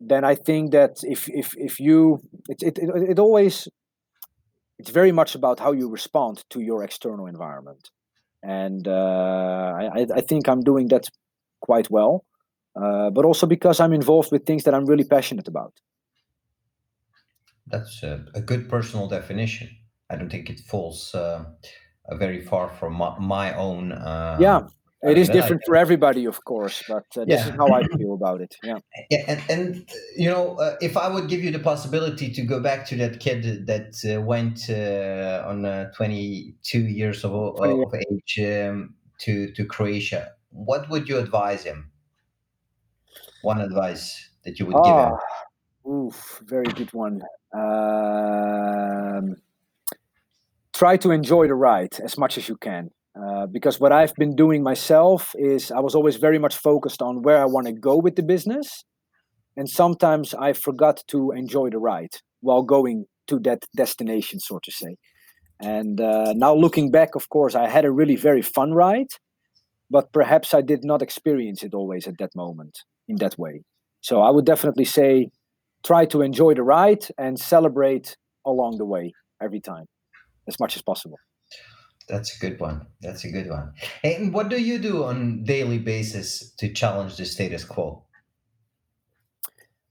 then 0.00 0.24
I 0.24 0.34
think 0.34 0.72
that 0.72 1.02
if 1.02 1.28
if 1.28 1.54
if 1.56 1.80
you 1.80 2.20
it, 2.48 2.62
it 2.62 2.78
it, 2.78 3.10
it 3.10 3.18
always 3.18 3.68
it's 4.78 4.90
very 4.90 5.12
much 5.12 5.34
about 5.34 5.58
how 5.58 5.72
you 5.72 5.88
respond 5.88 6.44
to 6.50 6.60
your 6.60 6.84
external 6.84 7.26
environment, 7.26 7.90
and 8.42 8.86
uh, 8.86 9.72
I 9.96 10.06
I 10.14 10.20
think 10.20 10.48
I'm 10.48 10.60
doing 10.60 10.88
that 10.88 11.06
quite 11.60 11.90
well, 11.90 12.24
uh, 12.76 13.10
but 13.10 13.24
also 13.24 13.46
because 13.46 13.80
I'm 13.80 13.92
involved 13.92 14.30
with 14.30 14.44
things 14.44 14.64
that 14.64 14.74
I'm 14.74 14.84
really 14.84 15.04
passionate 15.04 15.48
about. 15.48 15.72
That's 17.66 18.02
a, 18.02 18.24
a 18.34 18.40
good 18.40 18.68
personal 18.68 19.08
definition. 19.08 19.68
I 20.10 20.16
don't 20.16 20.30
think 20.30 20.50
it 20.50 20.60
falls 20.60 21.14
uh, 21.14 21.44
very 22.12 22.40
far 22.40 22.68
from 22.68 22.94
my, 22.94 23.18
my 23.18 23.54
own. 23.54 23.92
Uh, 23.92 24.38
yeah, 24.40 24.66
it 25.02 25.16
is 25.16 25.28
different 25.28 25.62
for 25.64 25.76
everybody, 25.76 26.24
of 26.24 26.44
course, 26.44 26.82
but 26.88 27.04
uh, 27.16 27.24
this 27.24 27.40
yeah. 27.40 27.48
is 27.48 27.54
how 27.54 27.68
I 27.68 27.84
feel 27.98 28.14
about 28.14 28.40
it. 28.40 28.56
Yeah. 28.64 28.78
Yeah, 29.10 29.24
and, 29.28 29.42
and 29.48 29.90
you 30.16 30.28
know, 30.28 30.56
uh, 30.56 30.76
if 30.80 30.96
I 30.96 31.08
would 31.08 31.28
give 31.28 31.42
you 31.44 31.52
the 31.52 31.60
possibility 31.60 32.32
to 32.32 32.42
go 32.42 32.60
back 32.60 32.84
to 32.86 32.96
that 32.96 33.20
kid 33.20 33.66
that 33.66 33.94
uh, 34.04 34.20
went 34.20 34.68
uh, 34.68 35.44
on 35.46 35.64
uh, 35.64 35.92
22 35.92 36.80
years 36.80 37.24
of, 37.24 37.32
of 37.32 37.94
age 37.94 38.40
um, 38.40 38.94
to 39.20 39.52
to 39.52 39.64
Croatia, 39.64 40.32
what 40.50 40.88
would 40.88 41.08
you 41.08 41.18
advise 41.18 41.62
him? 41.62 41.90
One 43.42 43.60
advice 43.60 44.30
that 44.44 44.58
you 44.58 44.66
would 44.66 44.82
give 44.82 44.96
him. 44.96 45.12
Ah, 45.12 45.88
oof, 45.88 46.42
very 46.44 46.66
good 46.72 46.92
one. 46.92 47.22
Um, 47.54 49.36
try 50.78 50.96
to 50.96 51.10
enjoy 51.10 51.48
the 51.48 51.56
ride 51.56 51.94
as 52.04 52.16
much 52.16 52.38
as 52.38 52.48
you 52.48 52.56
can 52.56 52.88
uh, 53.20 53.46
because 53.46 53.80
what 53.80 53.90
I've 53.90 54.14
been 54.14 54.36
doing 54.36 54.62
myself 54.62 55.34
is 55.36 55.72
I 55.72 55.80
was 55.80 55.96
always 55.96 56.16
very 56.16 56.38
much 56.38 56.56
focused 56.56 57.02
on 57.02 57.22
where 57.22 57.40
I 57.42 57.46
want 57.46 57.66
to 57.66 57.72
go 57.72 57.96
with 57.96 58.14
the 58.14 58.22
business. 58.22 58.84
And 59.56 59.68
sometimes 59.68 60.34
I 60.34 60.52
forgot 60.52 61.02
to 61.08 61.32
enjoy 61.32 61.70
the 61.70 61.78
ride 61.78 62.14
while 62.42 62.62
going 62.62 63.06
to 63.26 63.40
that 63.40 63.64
destination, 63.76 64.38
so 64.38 64.60
to 64.62 64.70
say. 64.70 64.94
And 65.60 66.00
uh, 66.00 66.32
now 66.36 66.54
looking 66.54 66.92
back, 66.92 67.16
of 67.16 67.28
course, 67.28 67.56
I 67.56 67.68
had 67.68 67.84
a 67.84 67.90
really 67.90 68.14
very 68.14 68.42
fun 68.42 68.72
ride, 68.72 69.10
but 69.90 70.12
perhaps 70.12 70.54
I 70.54 70.60
did 70.60 70.84
not 70.84 71.02
experience 71.02 71.64
it 71.64 71.74
always 71.74 72.06
at 72.06 72.18
that 72.20 72.30
moment 72.36 72.78
in 73.08 73.16
that 73.16 73.36
way. 73.36 73.62
So 74.00 74.20
I 74.20 74.30
would 74.30 74.46
definitely 74.46 74.84
say 74.84 75.30
try 75.84 76.04
to 76.06 76.22
enjoy 76.22 76.54
the 76.54 76.62
ride 76.62 77.04
and 77.18 77.36
celebrate 77.36 78.16
along 78.46 78.78
the 78.78 78.86
way 78.86 79.12
every 79.42 79.60
time 79.60 79.86
as 80.48 80.58
much 80.58 80.76
as 80.76 80.82
possible. 80.82 81.18
That's 82.08 82.34
a 82.36 82.40
good 82.40 82.58
one. 82.58 82.86
That's 83.02 83.24
a 83.24 83.30
good 83.30 83.50
one. 83.50 83.74
And 84.02 84.32
what 84.32 84.48
do 84.48 84.60
you 84.60 84.78
do 84.78 85.04
on 85.04 85.44
daily 85.44 85.78
basis 85.78 86.50
to 86.58 86.72
challenge 86.72 87.16
the 87.16 87.26
status 87.26 87.64
quo? 87.64 88.02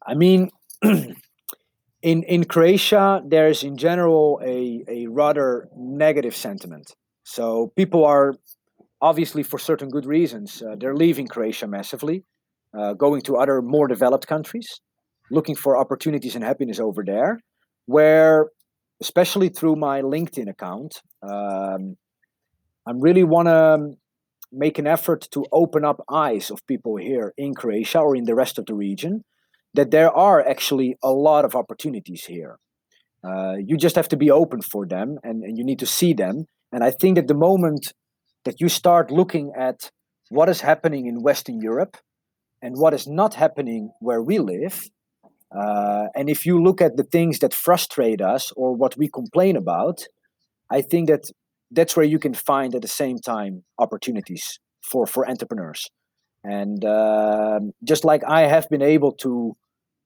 I 0.05 0.15
mean, 0.15 0.49
in 0.81 1.15
in 2.01 2.45
Croatia, 2.45 3.21
there's 3.25 3.63
in 3.63 3.77
general 3.77 4.41
a 4.43 4.83
a 4.87 5.07
rather 5.07 5.69
negative 5.75 6.35
sentiment. 6.35 6.95
So 7.23 7.71
people 7.75 8.03
are 8.05 8.33
obviously 9.01 9.43
for 9.43 9.59
certain 9.59 9.89
good 9.89 10.05
reasons 10.05 10.61
uh, 10.61 10.75
they're 10.79 10.95
leaving 10.95 11.27
Croatia 11.27 11.67
massively, 11.67 12.23
uh, 12.77 12.93
going 12.93 13.21
to 13.21 13.37
other 13.37 13.61
more 13.61 13.87
developed 13.87 14.27
countries, 14.27 14.81
looking 15.29 15.55
for 15.55 15.77
opportunities 15.77 16.35
and 16.35 16.43
happiness 16.43 16.79
over 16.79 17.03
there. 17.05 17.39
Where, 17.85 18.49
especially 19.01 19.49
through 19.49 19.75
my 19.75 20.01
LinkedIn 20.01 20.49
account, 20.49 21.01
um, 21.21 21.97
I 22.85 22.91
really 22.93 23.23
want 23.23 23.47
to 23.47 23.95
make 24.51 24.79
an 24.79 24.87
effort 24.87 25.27
to 25.31 25.45
open 25.51 25.83
up 25.83 26.01
eyes 26.09 26.49
of 26.49 26.65
people 26.67 26.95
here 26.95 27.33
in 27.37 27.53
Croatia 27.53 27.99
or 27.99 28.15
in 28.15 28.23
the 28.23 28.35
rest 28.35 28.57
of 28.57 28.65
the 28.65 28.73
region 28.73 29.23
that 29.73 29.91
there 29.91 30.11
are 30.11 30.45
actually 30.47 30.97
a 31.03 31.11
lot 31.11 31.45
of 31.45 31.55
opportunities 31.55 32.25
here. 32.25 32.57
Uh, 33.23 33.55
you 33.59 33.77
just 33.77 33.95
have 33.95 34.07
to 34.07 34.17
be 34.17 34.31
open 34.31 34.61
for 34.61 34.87
them 34.87 35.17
and, 35.23 35.43
and 35.43 35.57
you 35.57 35.63
need 35.63 35.79
to 35.79 35.85
see 35.85 36.13
them. 36.13 36.45
And 36.71 36.83
I 36.83 36.91
think 36.91 37.15
that 37.15 37.27
the 37.27 37.33
moment 37.33 37.93
that 38.45 38.61
you 38.61 38.69
start 38.69 39.11
looking 39.11 39.51
at 39.57 39.91
what 40.29 40.49
is 40.49 40.61
happening 40.61 41.07
in 41.07 41.21
Western 41.21 41.59
Europe 41.61 41.97
and 42.61 42.75
what 42.77 42.93
is 42.93 43.05
not 43.05 43.35
happening 43.35 43.91
where 43.99 44.21
we 44.21 44.39
live, 44.39 44.89
uh, 45.55 46.07
and 46.15 46.29
if 46.29 46.45
you 46.45 46.61
look 46.61 46.81
at 46.81 46.97
the 46.97 47.03
things 47.03 47.39
that 47.39 47.53
frustrate 47.53 48.21
us 48.21 48.51
or 48.55 48.75
what 48.75 48.97
we 48.97 49.07
complain 49.07 49.55
about, 49.55 50.07
I 50.69 50.81
think 50.81 51.07
that 51.07 51.29
that's 51.71 51.95
where 51.95 52.05
you 52.05 52.19
can 52.19 52.33
find 52.33 52.75
at 52.75 52.81
the 52.81 52.87
same 52.87 53.19
time 53.19 53.63
opportunities 53.77 54.59
for 54.81 55.05
for 55.05 55.29
entrepreneurs. 55.29 55.89
And 56.43 56.85
uh, 56.85 57.59
just 57.83 58.05
like 58.05 58.23
i 58.25 58.41
have 58.41 58.69
been 58.69 58.81
able 58.81 59.11
to 59.11 59.57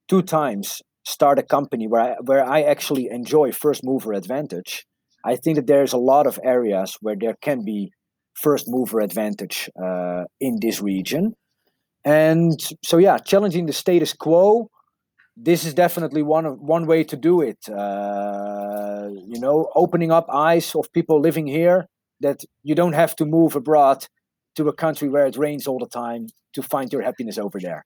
two 0.08 0.22
times 0.22 0.82
start 1.04 1.40
a 1.40 1.44
company 1.44 1.88
where 1.88 2.02
I, 2.02 2.16
where 2.24 2.44
I 2.44 2.62
actually 2.62 3.10
enjoy 3.10 3.52
first 3.52 3.84
mover 3.84 4.14
advantage 4.14 4.86
i 5.26 5.36
think 5.36 5.58
that 5.58 5.68
there's 5.68 5.94
a 5.94 6.06
lot 6.14 6.26
of 6.26 6.40
areas 6.44 6.98
where 7.02 7.16
there 7.20 7.36
can 7.42 7.64
be 7.64 7.92
first 8.34 8.66
mover 8.68 9.00
advantage 9.00 9.70
uh, 9.82 10.24
in 10.40 10.60
this 10.62 10.82
region. 10.82 11.34
And 12.04 12.60
so 12.84 12.98
yeah 12.98 13.18
challenging 13.20 13.68
the 13.68 13.74
status 13.74 14.14
quo 14.14 14.70
this 15.44 15.66
is 15.66 15.74
definitely 15.74 16.22
one 16.22 16.46
of 16.46 16.60
one 16.60 16.86
way 16.86 17.04
to 17.04 17.16
do 17.16 17.42
it. 17.42 17.58
Uh, 17.68 19.10
you 19.26 19.40
know, 19.40 19.72
opening 19.76 20.12
up 20.12 20.28
eyes 20.30 20.76
of 20.76 20.92
people 20.94 21.20
living 21.20 21.48
here 21.48 21.88
that 22.20 22.44
you 22.64 22.76
don't 22.76 22.94
have 22.94 23.16
to 23.16 23.26
move 23.26 23.56
abroad 23.56 24.08
to 24.56 24.68
a 24.68 24.74
country 24.74 25.10
where 25.10 25.26
it 25.26 25.38
rains 25.38 25.68
all 25.68 25.80
the 25.80 25.88
time 25.88 26.28
to 26.54 26.62
find 26.62 26.92
your 26.94 27.02
happiness 27.02 27.38
over 27.38 27.60
there. 27.60 27.86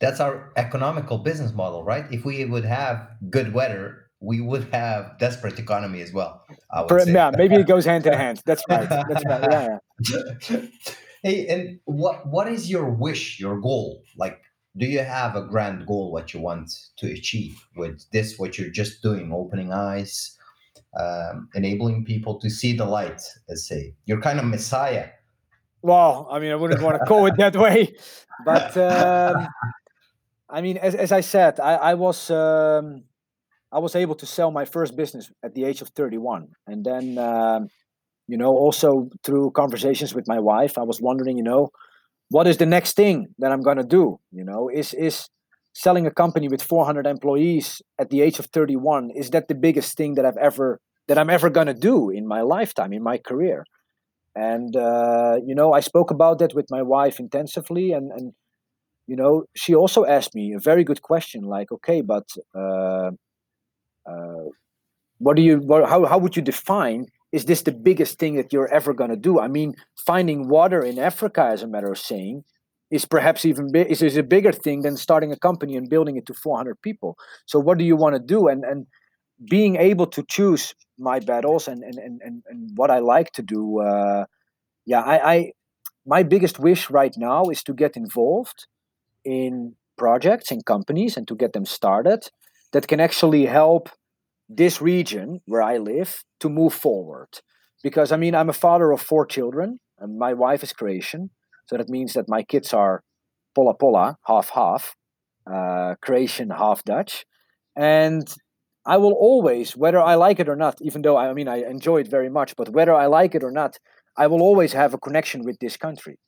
That's 0.00 0.20
our 0.20 0.52
economical 0.56 1.18
business 1.18 1.52
model, 1.52 1.82
right? 1.84 2.04
If 2.10 2.24
we 2.24 2.44
would 2.44 2.64
have 2.64 3.08
good 3.30 3.52
weather, 3.52 4.10
we 4.20 4.40
would 4.40 4.68
have 4.72 5.18
desperate 5.18 5.58
economy 5.58 6.02
as 6.02 6.12
well. 6.12 6.44
For, 6.88 7.00
yeah, 7.00 7.30
maybe 7.36 7.56
it 7.56 7.66
goes 7.66 7.84
hand 7.84 8.06
in 8.06 8.12
hand. 8.12 8.42
That's 8.44 8.62
right. 8.68 8.88
That's 8.88 9.24
right. 9.24 9.42
Yeah, 9.50 9.78
yeah. 10.50 10.66
Hey, 11.22 11.46
and 11.48 11.80
what 11.86 12.26
what 12.28 12.46
is 12.46 12.70
your 12.70 12.88
wish, 12.88 13.40
your 13.40 13.60
goal? 13.60 14.02
Like 14.16 14.38
do 14.76 14.86
you 14.86 15.00
have 15.00 15.36
a 15.36 15.42
grand 15.42 15.86
goal 15.86 16.12
what 16.12 16.34
you 16.34 16.40
want 16.40 16.70
to 16.98 17.10
achieve 17.10 17.56
with 17.76 18.04
this 18.12 18.38
what 18.38 18.58
you're 18.58 18.70
just 18.70 19.02
doing 19.02 19.32
opening 19.32 19.72
eyes 19.72 20.36
um, 20.98 21.48
enabling 21.54 22.04
people 22.04 22.38
to 22.40 22.48
see 22.48 22.72
the 22.76 22.84
light 22.84 23.22
let's 23.48 23.66
say? 23.68 23.94
You're 24.06 24.20
kind 24.20 24.38
of 24.38 24.44
messiah. 24.44 25.08
Well 25.82 26.28
i 26.30 26.38
mean 26.38 26.52
i 26.52 26.56
wouldn't 26.56 26.82
want 26.82 26.98
to 26.98 27.06
call 27.06 27.26
it 27.26 27.36
that 27.36 27.56
way 27.56 27.94
but 28.44 28.76
um, 28.76 29.48
i 30.48 30.60
mean 30.60 30.76
as, 30.78 30.94
as 30.94 31.12
i 31.12 31.20
said 31.20 31.60
i, 31.60 31.74
I 31.74 31.94
was 31.94 32.30
um, 32.30 33.04
i 33.70 33.78
was 33.78 33.94
able 33.94 34.16
to 34.16 34.26
sell 34.26 34.50
my 34.50 34.64
first 34.64 34.96
business 34.96 35.30
at 35.42 35.54
the 35.54 35.64
age 35.64 35.82
of 35.82 35.88
31 35.90 36.48
and 36.66 36.84
then 36.84 37.18
um, 37.18 37.68
you 38.26 38.36
know 38.36 38.56
also 38.56 39.08
through 39.22 39.52
conversations 39.52 40.14
with 40.14 40.26
my 40.26 40.40
wife 40.40 40.76
i 40.76 40.82
was 40.82 41.00
wondering 41.00 41.36
you 41.36 41.44
know 41.44 41.70
what 42.30 42.46
is 42.46 42.56
the 42.56 42.66
next 42.66 42.96
thing 42.96 43.28
that 43.38 43.52
I'm 43.52 43.62
going 43.62 43.76
to 43.76 43.84
do? 43.84 44.18
You 44.32 44.44
know, 44.44 44.68
is 44.68 44.94
is 44.94 45.28
selling 45.72 46.06
a 46.06 46.10
company 46.10 46.48
with 46.48 46.62
400 46.62 47.06
employees 47.06 47.82
at 47.98 48.08
the 48.08 48.22
age 48.22 48.38
of 48.38 48.46
31 48.46 49.10
is 49.14 49.30
that 49.30 49.48
the 49.48 49.54
biggest 49.54 49.94
thing 49.96 50.14
that 50.14 50.24
I've 50.24 50.38
ever 50.38 50.80
that 51.08 51.18
I'm 51.18 51.30
ever 51.30 51.50
going 51.50 51.66
to 51.66 51.74
do 51.74 52.10
in 52.10 52.26
my 52.26 52.40
lifetime 52.40 52.92
in 52.92 53.02
my 53.02 53.18
career? 53.18 53.64
And 54.34 54.76
uh, 54.76 55.38
you 55.44 55.54
know, 55.54 55.72
I 55.72 55.80
spoke 55.80 56.10
about 56.10 56.38
that 56.40 56.54
with 56.54 56.66
my 56.70 56.82
wife 56.82 57.20
intensively, 57.20 57.92
and 57.92 58.10
and 58.12 58.32
you 59.06 59.16
know, 59.16 59.44
she 59.54 59.74
also 59.74 60.04
asked 60.04 60.34
me 60.34 60.52
a 60.52 60.58
very 60.58 60.84
good 60.84 61.00
question, 61.02 61.44
like, 61.44 61.70
okay, 61.70 62.00
but 62.00 62.28
uh, 62.54 63.10
uh, 64.04 64.44
what 65.18 65.36
do 65.36 65.42
you, 65.42 65.58
what, 65.58 65.88
how 65.88 66.04
how 66.04 66.18
would 66.18 66.36
you 66.36 66.42
define 66.42 67.06
is 67.36 67.44
this 67.44 67.62
the 67.62 67.72
biggest 67.88 68.18
thing 68.18 68.36
that 68.36 68.50
you're 68.50 68.72
ever 68.72 68.94
going 68.94 69.10
to 69.10 69.22
do? 69.30 69.38
I 69.38 69.46
mean, 69.46 69.74
finding 69.94 70.48
water 70.48 70.80
in 70.80 70.98
Africa, 70.98 71.42
as 71.52 71.62
a 71.62 71.66
matter 71.66 71.92
of 71.92 71.98
saying, 71.98 72.44
is 72.90 73.04
perhaps 73.04 73.44
even 73.44 73.70
big, 73.70 73.88
is, 73.90 74.00
is 74.00 74.16
a 74.16 74.22
bigger 74.22 74.52
thing 74.52 74.80
than 74.80 74.96
starting 74.96 75.32
a 75.32 75.36
company 75.36 75.76
and 75.76 75.90
building 75.90 76.16
it 76.16 76.24
to 76.26 76.34
400 76.34 76.80
people. 76.80 77.18
So, 77.44 77.58
what 77.60 77.76
do 77.76 77.84
you 77.84 77.94
want 77.94 78.14
to 78.14 78.22
do? 78.34 78.48
And 78.48 78.64
and 78.64 78.86
being 79.50 79.76
able 79.76 80.06
to 80.06 80.24
choose 80.36 80.74
my 80.98 81.18
battles 81.20 81.68
and 81.68 81.82
and 81.82 81.98
and 82.06 82.22
and, 82.24 82.42
and 82.48 82.70
what 82.74 82.90
I 82.90 83.00
like 83.00 83.32
to 83.32 83.42
do. 83.42 83.80
Uh, 83.80 84.24
yeah, 84.86 85.02
I, 85.02 85.16
I 85.34 85.52
my 86.06 86.22
biggest 86.22 86.58
wish 86.58 86.88
right 86.88 87.14
now 87.18 87.50
is 87.54 87.62
to 87.64 87.74
get 87.74 87.98
involved 87.98 88.66
in 89.26 89.74
projects 89.98 90.50
and 90.50 90.64
companies 90.64 91.18
and 91.18 91.28
to 91.28 91.34
get 91.34 91.52
them 91.52 91.66
started 91.66 92.30
that 92.72 92.88
can 92.88 93.00
actually 93.00 93.44
help 93.44 93.90
this 94.48 94.80
region 94.80 95.40
where 95.46 95.62
I 95.62 95.78
live 95.78 96.24
to 96.40 96.48
move 96.48 96.74
forward. 96.74 97.28
because 97.82 98.10
I 98.10 98.16
mean 98.16 98.34
I'm 98.34 98.48
a 98.48 98.52
father 98.66 98.90
of 98.90 99.00
four 99.00 99.24
children, 99.26 99.78
and 100.00 100.18
my 100.18 100.32
wife 100.32 100.62
is 100.62 100.72
Croatian, 100.72 101.30
so 101.68 101.76
that 101.76 101.88
means 101.88 102.14
that 102.14 102.28
my 102.28 102.42
kids 102.42 102.72
are 102.72 103.02
pola 103.54 103.74
pola, 103.74 104.16
half 104.26 104.50
half, 104.50 104.94
uh, 105.52 105.94
Croatian, 106.02 106.50
half 106.50 106.82
Dutch, 106.84 107.24
and 107.76 108.26
I 108.86 108.96
will 108.96 109.12
always, 109.12 109.76
whether 109.76 110.00
I 110.00 110.14
like 110.14 110.40
it 110.40 110.48
or 110.48 110.56
not, 110.56 110.76
even 110.80 111.02
though 111.02 111.16
I, 111.16 111.32
mean 111.32 111.48
I 111.48 111.58
enjoy 111.76 111.98
it 112.00 112.08
very 112.08 112.30
much, 112.30 112.56
but 112.56 112.70
whether 112.70 112.94
I 112.94 113.06
like 113.06 113.34
it 113.34 113.44
or 113.44 113.50
not, 113.50 113.78
I 114.16 114.26
will 114.26 114.42
always 114.42 114.72
have 114.72 114.94
a 114.94 114.98
connection 114.98 115.42
with 115.44 115.58
this 115.60 115.76
country, 115.76 116.18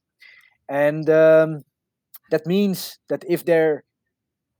and 0.68 1.08
um, 1.10 1.62
that 2.30 2.46
means 2.46 2.98
that 3.08 3.24
if 3.28 3.44
there 3.44 3.84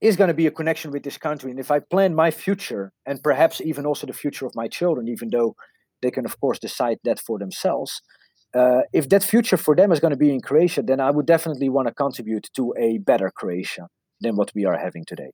is 0.01 0.17
going 0.17 0.29
to 0.29 0.35
be 0.35 0.47
a 0.47 0.51
connection 0.51 0.91
with 0.91 1.03
this 1.03 1.19
country, 1.19 1.51
and 1.51 1.59
if 1.59 1.71
I 1.71 1.81
plan 1.81 2.15
my 2.15 2.31
future 2.31 2.93
and 3.07 3.23
perhaps 3.23 3.61
even 3.61 3.85
also 3.87 4.07
the 4.07 4.13
future 4.13 4.47
of 4.47 4.55
my 4.55 4.69
children, 4.69 5.09
even 5.09 5.31
though 5.31 5.57
they 6.03 6.11
can 6.11 6.25
of 6.25 6.39
course 6.41 6.59
decide 6.59 6.99
that 7.05 7.19
for 7.21 7.39
themselves. 7.39 8.03
Uh, 8.55 8.81
if 8.93 9.09
that 9.11 9.23
future 9.23 9.57
for 9.57 9.77
them 9.77 9.93
is 9.93 10.01
going 10.01 10.11
to 10.11 10.17
be 10.17 10.33
in 10.33 10.41
Croatia, 10.41 10.83
then 10.83 11.01
I 11.01 11.11
would 11.11 11.27
definitely 11.27 11.69
want 11.69 11.89
to 11.89 11.95
contribute 11.95 12.49
to 12.55 12.75
a 12.79 12.99
better 12.99 13.31
Croatia 13.31 13.89
than 14.21 14.37
what 14.37 14.53
we 14.55 14.65
are 14.65 14.77
having 14.77 15.05
today. 15.05 15.33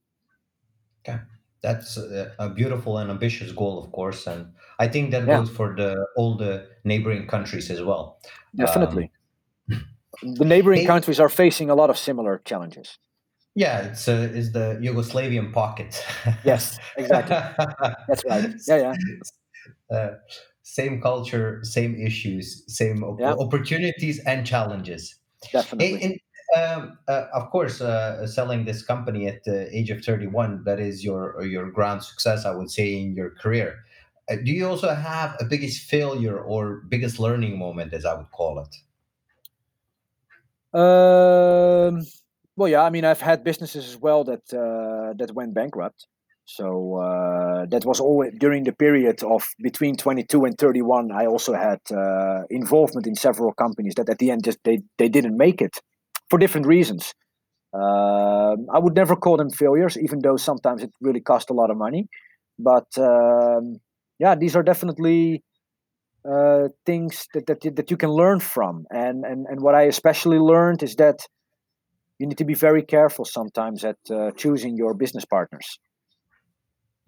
Okay, 1.07 1.21
that's 1.61 1.97
a, 1.97 2.33
a 2.39 2.49
beautiful 2.49 2.99
and 2.99 3.11
ambitious 3.11 3.53
goal, 3.53 3.83
of 3.83 3.93
course, 3.93 4.27
and 4.27 4.53
I 4.79 4.89
think 4.89 5.13
that 5.13 5.27
yeah. 5.27 5.39
goes 5.39 5.51
for 5.51 5.77
the 5.77 6.07
all 6.17 6.37
the 6.37 6.67
neighboring 6.83 7.29
countries 7.29 7.71
as 7.71 7.83
well. 7.83 8.19
Definitely, 8.57 9.13
um, 9.71 9.85
the 10.35 10.45
neighboring 10.45 10.87
countries 10.87 11.21
are 11.21 11.29
facing 11.29 11.71
a 11.71 11.75
lot 11.75 11.91
of 11.91 11.99
similar 11.99 12.41
challenges. 12.45 12.99
Yeah, 13.55 13.83
it's 13.83 14.09
uh, 14.09 14.31
is 14.35 14.53
the 14.53 14.79
Yugoslavian 14.83 15.53
pocket. 15.53 16.05
yes, 16.45 16.79
exactly. 16.97 17.37
That's 18.09 18.25
right. 18.29 18.51
Yeah, 18.67 18.77
yeah. 18.77 18.95
Uh, 19.91 20.11
same 20.63 21.01
culture, 21.01 21.61
same 21.63 21.95
issues, 21.95 22.65
same 22.67 23.05
op- 23.05 23.21
yeah. 23.21 23.35
opportunities 23.35 24.19
and 24.21 24.47
challenges. 24.47 25.17
Definitely. 25.53 26.03
And, 26.03 26.21
um, 26.57 26.99
uh, 27.07 27.27
of 27.33 27.51
course, 27.51 27.81
uh, 27.81 28.27
selling 28.27 28.65
this 28.65 28.83
company 28.83 29.27
at 29.29 29.45
the 29.45 29.75
age 29.77 29.91
of 29.91 30.05
31, 30.05 30.65
that 30.65 30.81
is 30.81 31.05
your 31.05 31.43
your 31.45 31.71
grand 31.71 32.03
success, 32.03 32.45
I 32.45 32.55
would 32.55 32.71
say, 32.71 33.01
in 33.01 33.15
your 33.15 33.31
career. 33.31 33.85
Uh, 34.29 34.37
do 34.37 34.53
you 34.53 34.67
also 34.67 34.95
have 34.95 35.37
a 35.39 35.45
biggest 35.45 35.89
failure 35.89 36.39
or 36.39 36.83
biggest 36.89 37.19
learning 37.19 37.59
moment, 37.59 37.93
as 37.93 38.05
I 38.05 38.15
would 38.15 38.31
call 38.31 38.59
it? 38.65 38.77
Um, 40.77 42.03
well, 42.57 42.69
yeah, 42.69 42.83
I 42.83 42.91
mean, 42.91 43.05
I've 43.05 43.21
had 43.21 43.45
businesses 43.45 43.89
as 43.89 43.97
well 43.97 44.25
that 44.25 44.43
uh, 44.53 45.15
that 45.19 45.35
went 45.35 45.55
bankrupt. 45.55 46.07
So 46.47 46.97
uh, 46.97 47.67
that 47.71 47.85
was 47.87 48.01
always 48.01 48.33
during 48.39 48.65
the 48.65 48.73
period 48.73 49.23
of 49.23 49.47
between 49.63 49.97
22 49.97 50.45
and 50.45 50.59
31. 50.59 51.11
I 51.11 51.27
also 51.27 51.55
had 51.55 51.81
uh, 51.91 52.43
involvement 52.51 53.07
in 53.07 53.15
several 53.15 53.53
companies 53.55 53.95
that 53.97 54.11
at 54.11 54.19
the 54.19 54.31
end 54.31 54.45
just 54.45 54.59
they, 54.63 54.83
they 54.99 55.09
didn't 55.09 55.39
make 55.39 55.63
it 55.63 55.79
for 56.29 56.39
different 56.39 56.67
reasons. 56.67 57.15
Uh, 57.73 58.57
I 58.73 58.79
would 58.79 58.95
never 58.95 59.17
call 59.17 59.37
them 59.39 59.51
failures, 59.51 59.97
even 59.97 60.21
though 60.21 60.37
sometimes 60.37 60.83
it 60.83 60.91
really 61.01 61.21
cost 61.21 61.51
a 61.51 61.55
lot 61.55 61.71
of 61.71 61.79
money. 61.79 62.09
But 62.59 62.87
um, 62.99 63.81
yeah, 64.19 64.35
these 64.35 64.55
are 64.55 64.63
definitely 64.63 65.43
uh, 66.31 66.69
things 66.85 67.27
that, 67.35 67.47
that 67.47 67.63
that 67.77 67.91
you 67.91 67.97
can 67.97 68.11
learn 68.11 68.39
from. 68.41 68.85
And 68.91 69.25
and 69.25 69.47
and 69.47 69.61
what 69.61 69.75
I 69.75 69.83
especially 69.83 70.39
learned 70.39 70.83
is 70.83 70.97
that 70.97 71.27
you 72.25 72.29
need 72.29 72.39
to 72.39 72.45
be 72.45 72.55
very 72.55 72.83
careful 72.83 73.27
sometimes 73.27 73.85
at 73.85 73.99
uh, 74.11 74.31
choosing 74.33 74.77
your 74.77 74.95
business 74.95 75.27
partners 75.27 75.79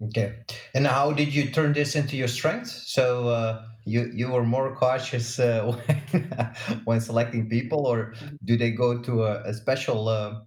Okay. 0.03 0.35
And 0.75 0.85
how 0.85 1.11
did 1.11 1.33
you 1.33 1.49
turn 1.49 1.73
this 1.73 1.95
into 1.95 2.17
your 2.17 2.27
strength? 2.27 2.69
So 2.69 3.29
uh, 3.29 3.65
you 3.83 4.11
you 4.13 4.29
were 4.29 4.43
more 4.43 4.75
cautious 4.75 5.39
uh, 5.39 5.73
when, 5.73 6.53
when 6.85 7.01
selecting 7.01 7.49
people, 7.49 7.87
or 7.87 8.13
do 8.45 8.57
they 8.57 8.71
go 8.71 8.99
to 9.01 9.23
a, 9.23 9.41
a 9.49 9.53
special 9.53 10.07
uh, 10.07 10.41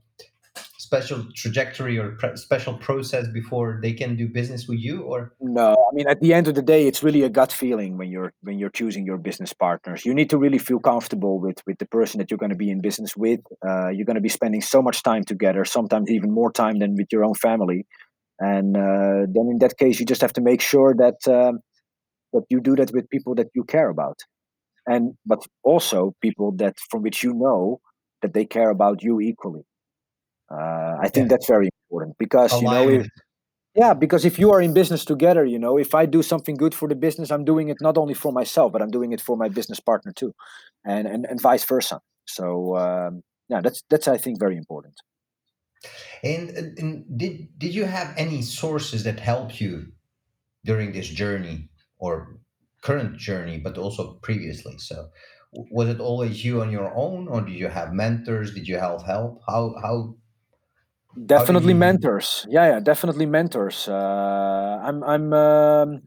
special 0.90 1.24
trajectory 1.36 1.96
or 1.98 2.12
pre- 2.20 2.36
special 2.36 2.74
process 2.74 3.28
before 3.28 3.78
they 3.80 3.92
can 3.92 4.16
do 4.16 4.26
business 4.28 4.66
with 4.66 4.80
you? 4.80 5.02
Or 5.02 5.32
no, 5.40 5.72
I 5.72 5.94
mean 5.94 6.08
at 6.08 6.20
the 6.20 6.34
end 6.34 6.48
of 6.48 6.54
the 6.56 6.62
day, 6.62 6.88
it's 6.88 7.02
really 7.02 7.22
a 7.22 7.28
gut 7.28 7.52
feeling 7.52 7.96
when 7.96 8.08
you're 8.10 8.32
when 8.42 8.58
you're 8.58 8.76
choosing 8.80 9.06
your 9.06 9.18
business 9.18 9.52
partners. 9.52 10.04
You 10.04 10.14
need 10.14 10.30
to 10.30 10.38
really 10.38 10.58
feel 10.58 10.80
comfortable 10.80 11.40
with 11.40 11.58
with 11.66 11.78
the 11.78 11.86
person 11.86 12.18
that 12.18 12.30
you're 12.30 12.42
going 12.44 12.56
to 12.56 12.62
be 12.66 12.70
in 12.70 12.80
business 12.80 13.16
with. 13.16 13.40
Uh, 13.66 13.90
you're 13.94 14.06
going 14.10 14.20
to 14.22 14.28
be 14.30 14.34
spending 14.40 14.62
so 14.62 14.82
much 14.82 15.02
time 15.02 15.24
together, 15.24 15.64
sometimes 15.64 16.10
even 16.10 16.30
more 16.32 16.50
time 16.50 16.80
than 16.80 16.96
with 16.96 17.08
your 17.12 17.24
own 17.24 17.34
family 17.34 17.86
and 18.40 18.74
uh, 18.74 19.26
then 19.34 19.46
in 19.52 19.58
that 19.60 19.76
case 19.76 20.00
you 20.00 20.06
just 20.06 20.22
have 20.22 20.32
to 20.32 20.40
make 20.40 20.62
sure 20.62 20.94
that 20.96 21.18
um, 21.28 21.60
that 22.32 22.44
you 22.48 22.60
do 22.60 22.74
that 22.74 22.90
with 22.92 23.08
people 23.10 23.34
that 23.34 23.48
you 23.54 23.64
care 23.64 23.90
about 23.90 24.18
and 24.86 25.14
but 25.26 25.46
also 25.62 26.14
people 26.20 26.52
that 26.56 26.74
from 26.90 27.02
which 27.02 27.22
you 27.22 27.32
know 27.34 27.80
that 28.22 28.34
they 28.34 28.44
care 28.44 28.70
about 28.70 29.02
you 29.02 29.20
equally 29.20 29.62
uh, 30.50 30.96
i 31.00 31.08
think 31.08 31.24
yeah. 31.24 31.36
that's 31.36 31.46
very 31.46 31.68
important 31.84 32.16
because 32.18 32.52
Alignment. 32.52 32.90
you 32.90 32.98
know 32.98 33.04
if, 33.04 33.08
yeah 33.74 33.94
because 33.94 34.24
if 34.24 34.38
you 34.38 34.50
are 34.52 34.60
in 34.60 34.72
business 34.74 35.04
together 35.04 35.44
you 35.44 35.58
know 35.58 35.78
if 35.78 35.94
i 35.94 36.06
do 36.06 36.22
something 36.22 36.56
good 36.56 36.74
for 36.74 36.88
the 36.88 36.94
business 36.94 37.30
i'm 37.30 37.44
doing 37.44 37.68
it 37.68 37.76
not 37.80 37.96
only 37.96 38.14
for 38.14 38.32
myself 38.32 38.72
but 38.72 38.82
i'm 38.82 38.90
doing 38.90 39.12
it 39.12 39.20
for 39.20 39.36
my 39.36 39.48
business 39.48 39.80
partner 39.80 40.12
too 40.12 40.32
and 40.84 41.06
and, 41.06 41.26
and 41.26 41.40
vice 41.40 41.64
versa 41.64 42.00
so 42.26 42.76
um, 42.76 43.22
yeah 43.48 43.60
that's 43.60 43.82
that's 43.90 44.08
i 44.08 44.16
think 44.16 44.38
very 44.38 44.56
important 44.56 44.94
and, 46.22 46.50
and 46.78 47.18
did 47.18 47.48
did 47.58 47.74
you 47.74 47.84
have 47.84 48.12
any 48.16 48.42
sources 48.42 49.04
that 49.04 49.18
helped 49.18 49.60
you 49.60 49.92
during 50.64 50.92
this 50.92 51.08
journey 51.08 51.70
or 51.98 52.40
current 52.82 53.16
journey, 53.16 53.58
but 53.58 53.78
also 53.78 54.14
previously? 54.22 54.76
So 54.78 55.08
was 55.52 55.88
it 55.88 56.00
always 56.00 56.44
you 56.44 56.60
on 56.60 56.70
your 56.70 56.92
own, 56.94 57.28
or 57.28 57.40
did 57.40 57.54
you 57.54 57.68
have 57.68 57.92
mentors? 57.94 58.54
Did 58.54 58.68
you 58.68 58.76
have 58.76 59.02
help? 59.02 59.40
How 59.46 59.74
how 59.82 60.16
definitely 61.26 61.74
mentors. 61.74 62.46
Yeah 62.48 62.66
yeah 62.66 62.80
definitely 62.80 63.26
mentors. 63.26 63.88
Uh, 63.88 64.78
i'm 64.82 65.02
i'm 65.04 65.32
um, 65.32 66.02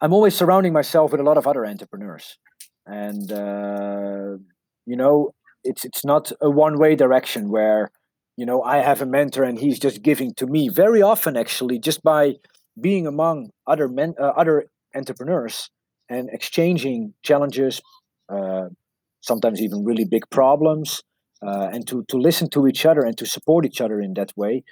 i'm 0.00 0.12
always 0.12 0.34
surrounding 0.34 0.72
myself 0.72 1.12
with 1.12 1.20
a 1.20 1.24
lot 1.24 1.36
of 1.38 1.46
other 1.46 1.66
entrepreneurs. 1.66 2.38
And 2.86 3.30
uh, 3.30 4.38
you 4.86 4.96
know 4.96 5.32
it's 5.64 5.84
it's 5.84 6.04
not 6.04 6.32
a 6.40 6.50
one 6.50 6.78
way 6.78 6.96
direction 6.96 7.50
where 7.50 7.90
you 8.36 8.46
know 8.46 8.62
i 8.62 8.78
have 8.78 9.02
a 9.02 9.06
mentor 9.06 9.44
and 9.44 9.58
he's 9.58 9.78
just 9.78 10.02
giving 10.02 10.34
to 10.34 10.46
me. 10.46 10.68
Very 10.68 11.02
often 11.02 11.36
actually 11.36 11.78
just 11.78 12.02
by 12.02 12.36
being 12.80 13.06
among 13.06 13.50
other 13.66 13.88
men 13.88 14.14
uh, 14.20 14.32
other 14.36 14.66
entrepreneurs 14.94 15.70
and 16.08 16.28
exchanging 16.32 17.14
challenges 17.22 17.80
uh, 18.28 18.66
sometimes 19.20 19.60
even 19.60 19.84
really 19.84 20.04
big 20.04 20.28
problems 20.30 21.02
uh, 21.42 21.68
and 21.72 21.86
to 21.86 22.04
to 22.08 22.16
listen 22.16 22.48
to 22.50 22.66
each 22.66 22.84
other 22.86 23.02
and 23.02 23.16
to 23.18 23.26
support 23.26 23.64
each 23.64 23.80
other 23.80 24.00
in 24.00 24.14
that 24.14 24.32
way 24.36 24.64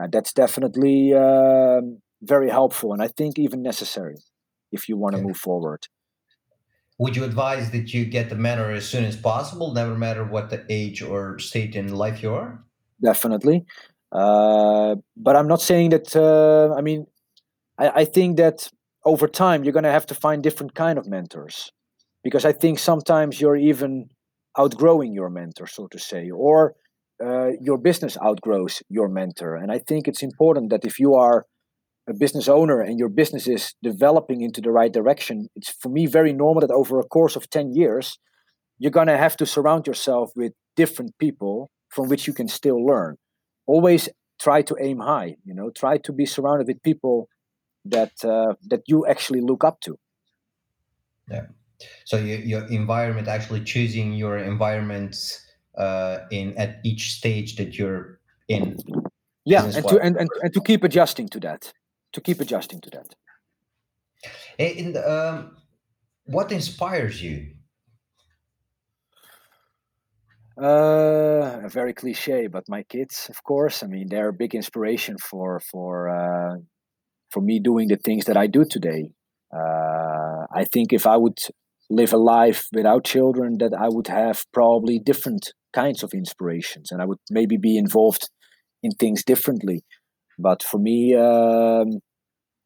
uh, 0.00 0.06
that's 0.10 0.32
definitely 0.32 1.14
um, 1.14 1.98
very 2.22 2.50
helpful 2.50 2.92
and 2.92 3.02
i 3.02 3.08
think 3.08 3.38
even 3.38 3.62
necessary 3.62 4.16
if 4.70 4.88
you 4.88 4.96
want 4.96 5.14
to 5.14 5.18
okay. 5.18 5.26
move 5.26 5.36
forward 5.36 5.86
would 6.98 7.16
you 7.16 7.24
advise 7.24 7.70
that 7.70 7.92
you 7.92 8.04
get 8.04 8.28
the 8.28 8.36
mentor 8.36 8.70
as 8.70 8.88
soon 8.88 9.04
as 9.04 9.16
possible 9.16 9.72
never 9.72 9.96
matter 9.96 10.24
what 10.24 10.50
the 10.50 10.64
age 10.68 11.02
or 11.02 11.38
state 11.38 11.74
in 11.74 11.92
life 11.92 12.22
you 12.22 12.32
are 12.32 12.64
definitely. 13.02 13.66
Uh, 14.10 14.96
but 15.16 15.36
I'm 15.36 15.48
not 15.48 15.60
saying 15.60 15.90
that. 15.90 16.14
Uh, 16.14 16.74
I 16.74 16.80
mean, 16.80 17.06
I, 17.78 18.02
I, 18.02 18.04
think 18.04 18.36
that 18.36 18.70
over 19.04 19.26
time 19.26 19.64
you're 19.64 19.72
going 19.72 19.84
to 19.84 19.90
have 19.90 20.06
to 20.06 20.14
find 20.14 20.42
different 20.42 20.74
kind 20.74 20.98
of 20.98 21.06
mentors, 21.06 21.72
because 22.22 22.44
I 22.44 22.52
think 22.52 22.78
sometimes 22.78 23.40
you're 23.40 23.56
even 23.56 24.10
outgrowing 24.58 25.12
your 25.12 25.30
mentor, 25.30 25.66
so 25.66 25.86
to 25.88 25.98
say, 25.98 26.30
or 26.30 26.74
uh, 27.24 27.50
your 27.60 27.78
business 27.78 28.16
outgrows 28.22 28.82
your 28.88 29.08
mentor. 29.08 29.56
And 29.56 29.70
I 29.70 29.78
think 29.78 30.08
it's 30.08 30.22
important 30.22 30.70
that 30.70 30.84
if 30.84 30.98
you 30.98 31.14
are 31.14 31.46
a 32.08 32.14
business 32.14 32.48
owner 32.48 32.80
and 32.80 32.98
your 32.98 33.08
business 33.08 33.46
is 33.46 33.74
developing 33.82 34.40
into 34.40 34.60
the 34.60 34.72
right 34.72 34.92
direction, 34.92 35.48
it's 35.54 35.70
for 35.70 35.88
me 35.88 36.06
very 36.06 36.32
normal 36.32 36.60
that 36.60 36.70
over 36.70 36.98
a 36.98 37.04
course 37.04 37.36
of 37.36 37.48
10 37.48 37.74
years, 37.74 38.18
you're 38.78 38.90
going 38.90 39.06
to 39.06 39.16
have 39.16 39.36
to 39.36 39.46
surround 39.46 39.86
yourself 39.86 40.30
with 40.34 40.52
different 40.74 41.12
people 41.18 41.70
from 41.88 42.08
which 42.08 42.26
you 42.26 42.32
can 42.32 42.48
still 42.48 42.84
learn. 42.84 43.16
Always 43.66 44.08
try 44.40 44.62
to 44.62 44.76
aim 44.80 44.98
high. 44.98 45.36
You 45.44 45.54
know, 45.54 45.70
try 45.70 45.98
to 45.98 46.12
be 46.12 46.26
surrounded 46.26 46.66
with 46.66 46.82
people 46.82 47.28
that 47.84 48.12
uh, 48.24 48.54
that 48.68 48.82
you 48.86 49.06
actually 49.06 49.40
look 49.40 49.62
up 49.62 49.80
to. 49.82 49.96
Yeah. 51.30 51.46
So 52.04 52.16
your, 52.16 52.38
your 52.38 52.66
environment, 52.68 53.28
actually 53.28 53.64
choosing 53.64 54.12
your 54.12 54.38
environments 54.38 55.44
uh, 55.76 56.18
in 56.30 56.56
at 56.58 56.80
each 56.84 57.12
stage 57.12 57.56
that 57.56 57.78
you're 57.78 58.20
in. 58.48 58.76
Yeah, 59.44 59.64
and 59.64 59.88
to 59.88 59.98
and, 59.98 60.16
and, 60.16 60.28
and 60.42 60.54
to 60.54 60.60
keep 60.60 60.84
adjusting 60.84 61.28
to 61.30 61.40
that. 61.40 61.72
To 62.12 62.20
keep 62.20 62.40
adjusting 62.40 62.80
to 62.82 62.90
that. 62.90 63.14
And 64.58 64.96
um, 64.98 65.56
what 66.24 66.52
inspires 66.52 67.22
you 67.22 67.54
uh, 70.56 71.66
very 71.68 71.94
cliche, 71.94 72.46
but 72.46 72.68
my 72.68 72.82
kids, 72.82 73.26
of 73.30 73.42
course. 73.42 73.82
I 73.82 73.86
mean, 73.86 74.08
they're 74.08 74.28
a 74.28 74.32
big 74.34 74.54
inspiration 74.54 75.16
for 75.18 75.60
for 75.60 76.08
uh, 76.08 76.56
for 77.30 77.40
me 77.40 77.58
doing 77.58 77.88
the 77.88 77.96
things 77.96 78.26
that 78.26 78.36
I 78.36 78.46
do 78.46 78.64
today. 78.64 79.10
Uh, 79.52 80.46
I 80.54 80.64
think 80.64 80.92
if 80.92 81.06
I 81.06 81.16
would 81.16 81.38
live 81.92 82.12
a 82.12 82.16
life 82.16 82.66
without 82.72 83.04
children, 83.04 83.58
that 83.58 83.74
I 83.74 83.88
would 83.88 84.08
have 84.08 84.44
probably 84.52 84.98
different 84.98 85.52
kinds 85.72 86.02
of 86.02 86.12
inspirations, 86.14 86.90
and 86.90 87.00
I 87.02 87.04
would 87.04 87.18
maybe 87.30 87.56
be 87.56 87.76
involved 87.76 88.28
in 88.82 88.92
things 88.92 89.24
differently. 89.24 89.84
But 90.38 90.62
for 90.62 90.78
me, 90.78 91.14
um, 91.14 92.00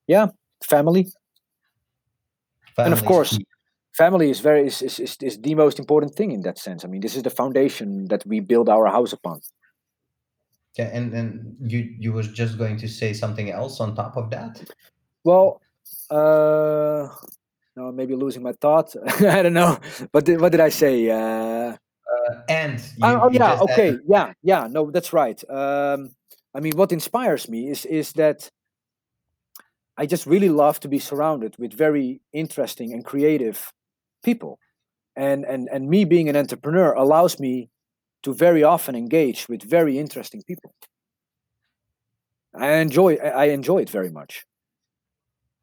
yeah, 0.07 0.29
family, 0.65 1.09
and 2.79 2.93
of 2.93 3.05
course, 3.05 3.39
family 3.97 4.31
is 4.31 4.41
very 4.41 4.67
is, 4.67 4.83
is, 4.83 4.99
is, 5.01 5.17
is 5.21 5.39
the 5.41 5.55
most 5.55 5.79
important 5.79 6.15
thing 6.15 6.33
in 6.33 6.43
that 6.43 6.59
sense. 6.59 6.85
I 6.85 6.89
mean, 6.89 7.01
this 7.01 7.17
is 7.17 7.23
the 7.23 7.31
foundation 7.31 8.07
that 8.09 8.25
we 8.27 8.41
build 8.41 8.69
our 8.69 8.87
house 8.87 9.13
upon. 9.13 9.41
Yeah, 10.79 10.91
and 10.93 11.13
and 11.15 11.57
you 11.61 11.95
you 11.99 12.13
was 12.13 12.29
just 12.29 12.59
going 12.59 12.77
to 12.79 12.89
say 12.89 13.13
something 13.13 13.51
else 13.51 13.81
on 13.81 13.95
top 13.95 14.17
of 14.17 14.31
that. 14.31 14.63
Well, 15.25 15.61
uh, 16.11 17.09
no, 17.77 17.93
maybe 17.93 18.15
losing 18.15 18.43
my 18.43 18.53
thought. 18.53 18.95
I 19.21 19.43
don't 19.43 19.53
know. 19.53 19.79
What 20.11 20.25
did 20.25 20.41
what 20.41 20.53
did 20.53 20.61
I 20.61 20.71
say? 20.71 21.11
Uh, 21.11 21.77
uh, 21.77 22.43
and 22.49 22.81
you, 22.81 23.03
oh, 23.03 23.21
oh 23.25 23.31
yeah, 23.31 23.59
okay, 23.61 23.89
added... 23.89 24.01
yeah, 24.09 24.33
yeah. 24.43 24.67
No, 24.71 24.91
that's 24.91 25.13
right. 25.13 25.43
Um, 25.51 26.11
I 26.55 26.61
mean, 26.61 26.73
what 26.77 26.93
inspires 26.93 27.49
me 27.49 27.69
is 27.69 27.85
is 27.85 28.13
that 28.13 28.51
I 29.99 30.07
just 30.07 30.27
really 30.27 30.49
love 30.49 30.81
to 30.81 30.89
be 30.89 30.99
surrounded 30.99 31.57
with 31.59 31.73
very 31.73 32.21
interesting 32.33 32.93
and 32.93 33.05
creative 33.05 33.71
people, 34.25 34.59
and 35.15 35.45
and 35.45 35.69
and 35.71 35.89
me 35.89 36.05
being 36.05 36.29
an 36.29 36.37
entrepreneur 36.37 36.95
allows 36.95 37.39
me 37.39 37.69
to 38.23 38.33
very 38.33 38.63
often 38.63 38.97
engage 38.97 39.49
with 39.49 39.63
very 39.63 39.99
interesting 39.99 40.43
people. 40.47 40.73
I 42.55 42.77
enjoy 42.77 43.17
I 43.17 43.47
enjoy 43.47 43.83
it 43.83 43.91
very 43.91 44.11
much. 44.11 44.47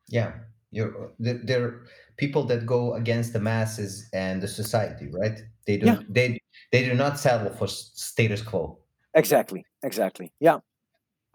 Yeah, 0.08 0.34
you're 0.72 1.12
there 1.20 1.82
people 2.18 2.44
that 2.46 2.66
go 2.66 2.94
against 2.94 3.34
the 3.34 3.40
masses 3.40 4.10
and 4.14 4.42
the 4.42 4.48
society, 4.48 5.10
right? 5.12 5.42
They 5.66 5.78
do 5.78 5.86
yeah. 5.88 6.00
they 6.10 6.40
they 6.72 6.86
do 6.86 6.94
not 6.94 7.20
settle 7.20 7.50
for 7.54 7.68
status 7.68 8.42
quo. 8.42 8.78
Exactly, 9.14 9.66
exactly. 9.84 10.32
Yeah, 10.40 10.60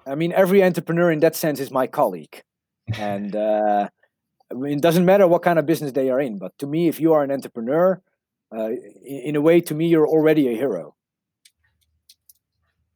I 0.07 0.15
mean 0.15 0.33
every 0.33 0.63
entrepreneur 0.63 1.11
in 1.11 1.21
that 1.21 1.37
sense 1.37 1.61
is 1.61 1.71
my 1.71 1.87
colleague, 1.87 2.43
and 2.99 3.35
uh, 3.35 3.89
I 4.51 4.55
mean, 4.55 4.79
it 4.79 4.83
doesn't 4.83 5.05
matter 5.05 5.27
what 5.27 5.43
kind 5.43 5.59
of 5.59 5.67
business 5.67 5.93
they 5.93 6.11
are 6.11 6.21
in. 6.21 6.39
But 6.39 6.59
to 6.59 6.67
me, 6.67 6.89
if 6.89 7.01
you 7.01 7.13
are 7.13 7.23
an 7.23 7.31
entrepreneur, 7.31 8.01
uh, 8.55 8.69
in, 9.05 9.23
in 9.25 9.37
a 9.37 9.41
way, 9.41 9.61
to 9.61 9.75
me, 9.75 9.89
you're 9.89 10.09
already 10.09 10.49
a 10.49 10.57
hero. 10.57 10.95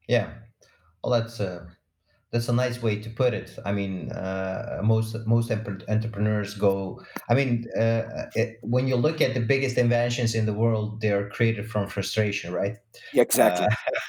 Yeah, 0.09 0.31
well, 1.03 1.13
that's 1.13 1.41
uh, 1.41 1.67
that's 2.33 2.49
a 2.49 2.53
nice 2.53 2.81
way 2.83 2.97
to 2.97 3.11
put 3.11 3.35
it. 3.35 3.59
I 3.65 3.73
mean, 3.73 4.11
uh, 4.13 4.81
most 4.83 5.15
most 5.27 5.51
entrepreneurs 5.51 6.55
go. 6.55 7.03
I 7.29 7.35
mean, 7.35 7.67
uh, 7.79 8.31
it, 8.35 8.59
when 8.63 8.89
you 8.89 8.97
look 8.97 9.21
at 9.21 9.35
the 9.35 9.41
biggest 9.41 9.77
inventions 9.77 10.35
in 10.35 10.47
the 10.47 10.55
world, 10.55 11.03
they 11.03 11.11
are 11.11 11.29
created 11.29 11.71
from 11.71 11.89
frustration, 11.89 12.53
right? 12.53 12.77
Yeah, 13.13 13.23
exactly. 13.23 13.67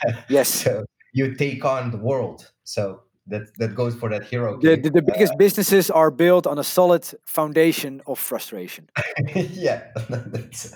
Uh, 0.07 0.13
yes. 0.29 0.47
So 0.47 0.86
you 1.13 1.36
take 1.36 1.65
on 1.65 1.91
the 1.91 1.97
world. 1.97 2.49
So 2.63 3.01
that 3.27 3.43
that 3.57 3.75
goes 3.75 3.93
for 3.95 4.09
that 4.09 4.23
hero. 4.25 4.59
The, 4.59 4.77
the, 4.77 4.89
the, 4.89 5.01
biggest 5.01 5.33
uh, 5.33 5.38
businesses 5.38 5.89
are 5.89 6.12
built 6.12 6.47
on 6.47 6.59
a 6.59 6.63
solid 6.63 7.05
foundation 7.25 8.01
of 8.07 8.19
frustration. 8.19 8.89
yeah, 9.36 9.83
that's 10.09 10.75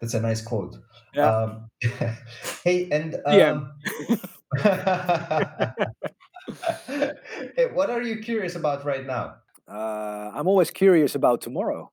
that's 0.00 0.14
a 0.14 0.20
nice 0.20 0.42
quote. 0.42 0.76
Yeah. 1.14 1.30
Um, 1.30 1.70
hey, 2.64 2.88
and 2.90 3.20
um, 3.26 3.72
yeah. 4.64 5.72
hey, 6.86 7.66
what 7.72 7.90
are 7.90 8.02
you 8.02 8.18
curious 8.18 8.54
about 8.56 8.84
right 8.84 9.06
now? 9.06 9.36
Uh, 9.68 10.30
I'm 10.34 10.46
always 10.46 10.70
curious 10.70 11.14
about 11.14 11.40
tomorrow. 11.40 11.90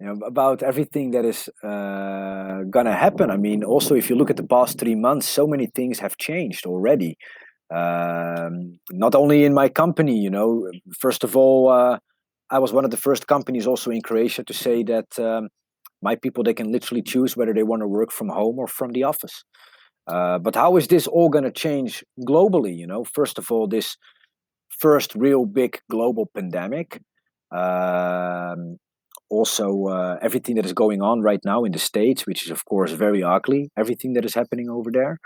You 0.00 0.06
know, 0.06 0.26
about 0.26 0.62
everything 0.62 1.12
that 1.12 1.24
is 1.24 1.48
uh, 1.62 2.62
gonna 2.68 2.94
happen. 2.94 3.30
I 3.30 3.36
mean, 3.36 3.64
also 3.64 3.94
if 3.94 4.10
you 4.10 4.16
look 4.16 4.30
at 4.30 4.36
the 4.36 4.46
past 4.46 4.78
three 4.78 4.94
months, 4.94 5.26
so 5.26 5.46
many 5.46 5.66
things 5.66 6.00
have 6.00 6.16
changed 6.18 6.66
already. 6.66 7.16
Um, 7.74 8.78
not 8.90 9.14
only 9.14 9.44
in 9.44 9.54
my 9.54 9.68
company, 9.68 10.18
you 10.18 10.30
know. 10.30 10.70
First 10.98 11.24
of 11.24 11.36
all, 11.36 11.68
uh, 11.68 11.98
I 12.50 12.58
was 12.58 12.72
one 12.72 12.84
of 12.84 12.90
the 12.90 12.96
first 12.96 13.26
companies 13.26 13.66
also 13.66 13.90
in 13.90 14.02
Croatia 14.02 14.44
to 14.44 14.54
say 14.54 14.82
that 14.84 15.18
um, 15.18 15.48
my 16.02 16.14
people 16.14 16.44
they 16.44 16.54
can 16.54 16.70
literally 16.70 17.02
choose 17.02 17.36
whether 17.36 17.54
they 17.54 17.62
want 17.62 17.82
to 17.82 17.88
work 17.88 18.12
from 18.12 18.28
home 18.28 18.58
or 18.58 18.66
from 18.66 18.92
the 18.92 19.04
office. 19.04 19.44
Uh, 20.06 20.38
but 20.38 20.54
how 20.54 20.76
is 20.76 20.88
this 20.88 21.06
all 21.06 21.28
going 21.28 21.44
to 21.44 21.50
change 21.50 22.04
globally? 22.20 22.76
You 22.76 22.86
know, 22.86 23.04
first 23.04 23.38
of 23.38 23.50
all, 23.50 23.66
this 23.66 23.96
first 24.68 25.14
real 25.14 25.46
big 25.46 25.80
global 25.90 26.30
pandemic. 26.34 27.00
Um, 27.50 28.78
also, 29.28 29.86
uh, 29.86 30.18
everything 30.22 30.54
that 30.56 30.64
is 30.64 30.72
going 30.72 31.02
on 31.02 31.20
right 31.20 31.40
now 31.44 31.64
in 31.64 31.72
the 31.72 31.78
States, 31.78 32.26
which 32.26 32.44
is, 32.44 32.50
of 32.50 32.64
course, 32.64 32.92
very 32.92 33.22
ugly, 33.22 33.70
everything 33.76 34.12
that 34.12 34.24
is 34.24 34.34
happening 34.34 34.68
over 34.70 34.90
there. 34.92 35.18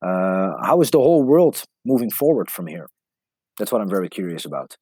Uh, 0.00 0.52
how 0.62 0.80
is 0.80 0.90
the 0.90 0.98
whole 0.98 1.22
world 1.22 1.62
moving 1.84 2.10
forward 2.10 2.50
from 2.50 2.66
here? 2.66 2.88
That's 3.58 3.70
what 3.70 3.82
I'm 3.82 3.90
very 3.90 4.08
curious 4.08 4.44
about. 4.44 4.76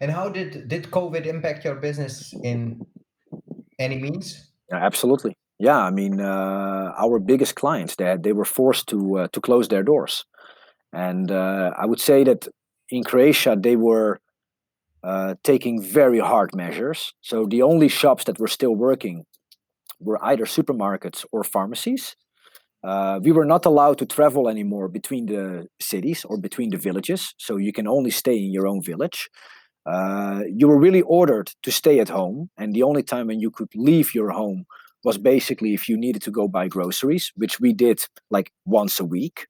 And 0.00 0.10
how 0.10 0.28
did, 0.28 0.68
did 0.68 0.90
COVID 0.90 1.26
impact 1.26 1.64
your 1.64 1.74
business 1.76 2.32
in 2.42 2.80
any 3.78 3.98
means? 3.98 4.52
Yeah, 4.70 4.78
absolutely. 4.78 5.36
Yeah, 5.58 5.78
I 5.78 5.90
mean, 5.90 6.20
uh, 6.20 6.92
our 6.98 7.18
biggest 7.18 7.54
clients 7.54 7.96
they 7.96 8.16
they 8.20 8.32
were 8.32 8.44
forced 8.44 8.88
to 8.88 9.18
uh, 9.20 9.28
to 9.32 9.40
close 9.40 9.68
their 9.68 9.82
doors, 9.82 10.24
and 10.92 11.30
uh, 11.30 11.72
I 11.78 11.86
would 11.86 12.00
say 12.00 12.24
that 12.24 12.48
in 12.90 13.04
Croatia 13.04 13.56
they 13.60 13.76
were 13.76 14.20
uh, 15.04 15.34
taking 15.44 15.82
very 15.82 16.20
hard 16.20 16.54
measures. 16.54 17.14
So 17.22 17.46
the 17.46 17.62
only 17.62 17.88
shops 17.88 18.24
that 18.24 18.38
were 18.40 18.48
still 18.48 18.74
working 18.76 19.26
were 20.00 20.18
either 20.24 20.46
supermarkets 20.46 21.24
or 21.32 21.44
pharmacies. 21.44 22.16
Uh, 22.84 23.18
we 23.22 23.32
were 23.32 23.44
not 23.44 23.66
allowed 23.66 23.98
to 23.98 24.06
travel 24.06 24.48
anymore 24.48 24.88
between 24.88 25.26
the 25.26 25.66
cities 25.80 26.24
or 26.24 26.38
between 26.38 26.70
the 26.70 26.76
villages, 26.76 27.34
so 27.38 27.56
you 27.56 27.72
can 27.72 27.88
only 27.88 28.10
stay 28.10 28.36
in 28.36 28.52
your 28.52 28.66
own 28.68 28.82
village. 28.82 29.28
Uh, 29.86 30.42
you 30.48 30.68
were 30.68 30.78
really 30.78 31.02
ordered 31.02 31.50
to 31.62 31.70
stay 31.72 32.00
at 32.00 32.08
home, 32.08 32.50
and 32.58 32.74
the 32.74 32.82
only 32.82 33.02
time 33.02 33.28
when 33.28 33.40
you 33.40 33.50
could 33.50 33.68
leave 33.74 34.14
your 34.14 34.30
home 34.30 34.66
was 35.06 35.18
basically 35.18 35.72
if 35.72 35.88
you 35.88 35.96
needed 35.96 36.20
to 36.20 36.32
go 36.32 36.48
buy 36.48 36.66
groceries, 36.66 37.32
which 37.36 37.60
we 37.60 37.72
did 37.72 37.98
like 38.28 38.52
once 38.64 38.98
a 38.98 39.04
week. 39.04 39.46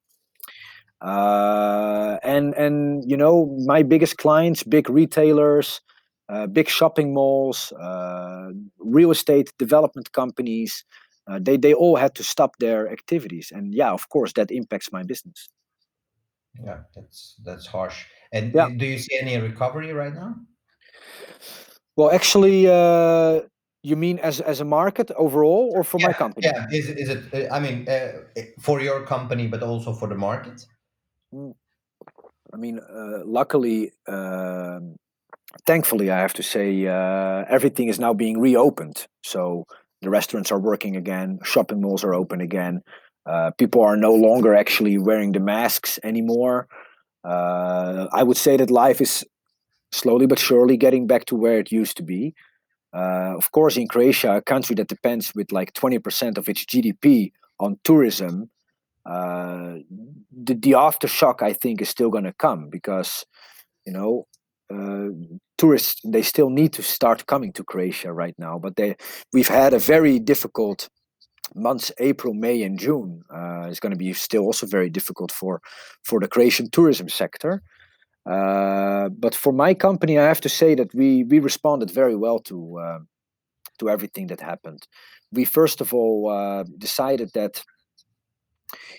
Uh, 1.00 2.18
and 2.22 2.54
and 2.54 3.02
you 3.10 3.16
know 3.16 3.56
my 3.66 3.82
biggest 3.82 4.18
clients, 4.18 4.62
big 4.62 4.90
retailers, 4.90 5.80
uh, 6.28 6.46
big 6.46 6.68
shopping 6.68 7.14
malls, 7.14 7.72
uh, 7.72 8.48
real 8.78 9.10
estate 9.10 9.50
development 9.58 10.12
companies, 10.12 10.84
uh, 11.26 11.38
they 11.40 11.56
they 11.56 11.74
all 11.74 11.96
had 11.96 12.14
to 12.14 12.22
stop 12.22 12.50
their 12.58 12.90
activities, 12.92 13.52
and 13.56 13.74
yeah, 13.74 13.92
of 13.92 14.08
course 14.10 14.32
that 14.34 14.50
impacts 14.50 14.92
my 14.92 15.02
business. 15.02 15.48
Yeah, 16.64 16.80
that's 16.94 17.36
that's 17.44 17.66
harsh. 17.66 18.04
And 18.32 18.54
yeah. 18.54 18.68
do 18.76 18.86
you 18.86 18.98
see 18.98 19.18
any 19.22 19.38
recovery 19.38 19.92
right 19.92 20.14
now? 20.14 20.34
Well, 21.96 22.10
actually, 22.10 22.68
uh, 22.68 23.40
you 23.86 23.96
mean 23.96 24.18
as 24.18 24.40
as 24.40 24.60
a 24.60 24.64
market 24.64 25.10
overall, 25.16 25.70
or 25.76 25.84
for 25.84 26.00
yeah, 26.00 26.08
my 26.08 26.12
company? 26.12 26.46
Yeah, 26.46 26.66
is 26.78 26.88
is 26.88 27.08
it? 27.08 27.20
Uh, 27.32 27.54
I 27.56 27.60
mean, 27.60 27.88
uh, 27.88 28.12
for 28.60 28.80
your 28.80 29.06
company, 29.06 29.46
but 29.46 29.62
also 29.62 29.92
for 29.92 30.08
the 30.08 30.16
market. 30.16 30.66
I 32.54 32.56
mean, 32.56 32.80
uh, 32.80 33.20
luckily, 33.24 33.92
uh, 34.08 34.80
thankfully, 35.66 36.10
I 36.10 36.18
have 36.18 36.34
to 36.34 36.42
say, 36.42 36.86
uh, 36.86 37.44
everything 37.48 37.88
is 37.88 37.98
now 37.98 38.14
being 38.14 38.40
reopened. 38.40 39.06
So 39.22 39.66
the 40.02 40.10
restaurants 40.10 40.50
are 40.50 40.58
working 40.58 40.96
again, 40.96 41.38
shopping 41.44 41.80
malls 41.80 42.04
are 42.04 42.14
open 42.14 42.40
again. 42.40 42.82
Uh, 43.24 43.50
people 43.58 43.82
are 43.82 43.96
no 43.96 44.14
longer 44.14 44.54
actually 44.54 44.98
wearing 44.98 45.32
the 45.32 45.40
masks 45.40 45.98
anymore. 46.02 46.66
I 47.24 48.22
would 48.22 48.36
say 48.36 48.56
that 48.56 48.70
life 48.70 49.00
is 49.00 49.24
slowly 49.92 50.26
but 50.26 50.38
surely 50.38 50.76
getting 50.76 51.06
back 51.06 51.24
to 51.26 51.36
where 51.36 51.58
it 51.58 51.72
used 51.72 51.96
to 51.96 52.02
be. 52.02 52.34
Uh, 52.94 53.34
of 53.36 53.52
course, 53.52 53.76
in 53.76 53.88
Croatia, 53.88 54.36
a 54.36 54.42
country 54.42 54.74
that 54.76 54.88
depends 54.88 55.34
with 55.34 55.52
like 55.52 55.72
20% 55.74 56.38
of 56.38 56.48
its 56.48 56.64
GDP 56.64 57.32
on 57.60 57.78
tourism, 57.84 58.50
uh, 59.04 59.74
the, 60.32 60.54
the 60.54 60.72
aftershock, 60.72 61.42
I 61.42 61.52
think, 61.52 61.80
is 61.80 61.88
still 61.88 62.10
going 62.10 62.24
to 62.24 62.32
come 62.32 62.68
because, 62.70 63.24
you 63.86 63.92
know, 63.92 64.26
uh, 64.72 65.08
tourists 65.58 66.00
they 66.04 66.22
still 66.22 66.50
need 66.50 66.72
to 66.72 66.82
start 66.82 67.26
coming 67.26 67.52
to 67.52 67.64
Croatia 67.64 68.12
right 68.12 68.34
now. 68.38 68.58
But 68.58 68.76
they, 68.76 68.96
we've 69.32 69.48
had 69.48 69.74
a 69.74 69.78
very 69.78 70.18
difficult 70.18 70.88
months, 71.54 71.92
April, 71.98 72.34
May, 72.34 72.62
and 72.62 72.78
June. 72.78 73.22
Uh, 73.32 73.66
it's 73.68 73.80
going 73.80 73.92
to 73.92 73.98
be 73.98 74.12
still 74.12 74.42
also 74.42 74.66
very 74.66 74.90
difficult 74.90 75.30
for 75.32 75.60
for 76.04 76.20
the 76.20 76.28
Croatian 76.28 76.70
tourism 76.70 77.08
sector. 77.08 77.62
Uh, 78.28 79.08
but 79.10 79.34
for 79.34 79.52
my 79.52 79.74
company, 79.74 80.18
I 80.18 80.24
have 80.24 80.40
to 80.40 80.48
say 80.48 80.74
that 80.74 80.94
we 80.94 81.24
we 81.24 81.38
responded 81.38 81.90
very 81.90 82.16
well 82.16 82.38
to 82.40 82.78
uh, 82.78 82.98
to 83.78 83.88
everything 83.88 84.26
that 84.28 84.40
happened. 84.40 84.86
We 85.32 85.44
first 85.44 85.80
of 85.80 85.94
all 85.94 86.30
uh, 86.30 86.64
decided 86.78 87.30
that 87.34 87.62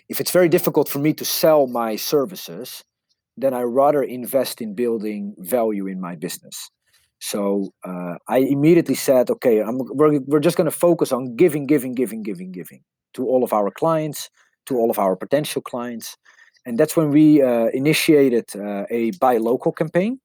if 0.09 0.19
it's 0.21 0.31
very 0.31 0.49
difficult 0.49 0.89
for 0.89 0.99
me 0.99 1.13
to 1.13 1.25
sell 1.25 1.67
my 1.67 1.97
services, 1.97 2.83
then 3.35 3.53
I 3.53 3.61
rather 3.61 4.03
invest 4.03 4.61
in 4.61 4.73
building 4.73 5.35
value 5.37 5.87
in 5.87 5.99
my 5.99 6.15
business. 6.15 6.69
So 7.19 7.73
uh, 7.83 8.15
I 8.27 8.37
immediately 8.37 8.95
said, 8.95 9.29
okay, 9.29 9.59
I'm, 9.59 9.79
we're, 9.79 10.19
we're 10.21 10.39
just 10.39 10.57
going 10.57 10.69
to 10.69 10.77
focus 10.77 11.11
on 11.11 11.35
giving, 11.35 11.65
giving, 11.65 11.93
giving, 11.93 12.23
giving, 12.23 12.51
giving 12.51 12.81
to 13.13 13.25
all 13.27 13.43
of 13.43 13.53
our 13.53 13.71
clients, 13.71 14.29
to 14.67 14.77
all 14.77 14.91
of 14.91 14.99
our 14.99 15.15
potential 15.15 15.61
clients. 15.61 16.15
And 16.67 16.77
that's 16.77 16.97
when 16.97 17.12
we 17.12 17.41
uh, 17.41 17.67
initiated 17.67 18.45
uh, 18.56 18.86
a 18.89 19.12
buy 19.12 19.38
local 19.38 19.71
campaign. 19.71 20.19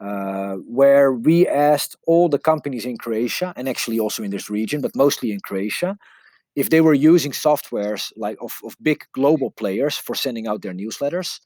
Uh, 0.00 0.54
where 0.66 1.12
we 1.12 1.46
asked 1.46 1.94
all 2.06 2.26
the 2.30 2.38
companies 2.38 2.86
in 2.86 2.96
Croatia 2.96 3.52
and 3.54 3.68
actually 3.68 4.00
also 4.00 4.22
in 4.22 4.30
this 4.30 4.48
region, 4.48 4.80
but 4.80 4.96
mostly 4.96 5.30
in 5.30 5.40
Croatia, 5.40 5.98
if 6.56 6.70
they 6.70 6.80
were 6.80 6.94
using 6.94 7.32
softwares 7.32 8.10
like 8.16 8.38
of, 8.40 8.58
of 8.64 8.74
big 8.80 9.04
global 9.12 9.50
players 9.50 9.96
for 9.96 10.14
sending 10.14 10.46
out 10.46 10.62
their 10.62 10.72
newsletters, 10.72 11.38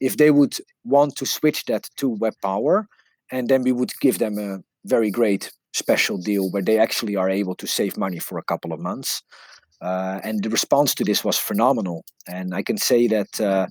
if 0.00 0.16
they 0.16 0.30
would 0.30 0.56
want 0.84 1.16
to 1.16 1.26
switch 1.26 1.64
that 1.64 1.90
to 1.96 2.08
Web 2.08 2.34
Power, 2.42 2.86
and 3.32 3.48
then 3.48 3.62
we 3.62 3.72
would 3.72 3.92
give 4.00 4.18
them 4.18 4.38
a 4.38 4.62
very 4.84 5.10
great 5.10 5.50
special 5.74 6.16
deal 6.16 6.48
where 6.52 6.62
they 6.62 6.78
actually 6.78 7.16
are 7.16 7.28
able 7.28 7.56
to 7.56 7.66
save 7.66 7.98
money 7.98 8.20
for 8.20 8.38
a 8.38 8.44
couple 8.44 8.72
of 8.72 8.78
months. 8.78 9.22
Uh, 9.80 10.20
and 10.24 10.42
the 10.42 10.50
response 10.50 10.94
to 10.94 11.04
this 11.04 11.24
was 11.24 11.38
phenomenal. 11.38 12.04
And 12.26 12.54
I 12.54 12.62
can 12.62 12.78
say 12.78 13.06
that 13.08 13.40
uh, 13.40 13.66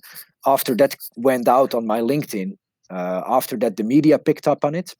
after 0.46 0.74
that 0.76 0.96
went 1.16 1.48
out 1.48 1.74
on 1.74 1.86
my 1.86 2.00
LinkedIn, 2.00 2.52
uh, 2.90 3.22
after 3.26 3.56
that 3.56 3.76
the 3.76 3.82
media 3.82 4.18
picked 4.18 4.46
up 4.46 4.64
on 4.64 4.74
it. 4.74 4.94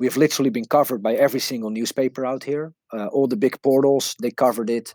We've 0.00 0.16
literally 0.16 0.50
been 0.50 0.64
covered 0.64 1.02
by 1.02 1.14
every 1.14 1.38
single 1.40 1.70
newspaper 1.70 2.26
out 2.26 2.42
here. 2.42 2.72
Uh, 2.92 3.06
all 3.06 3.28
the 3.28 3.36
big 3.36 3.60
portals 3.62 4.16
they 4.20 4.30
covered 4.30 4.70
it. 4.70 4.94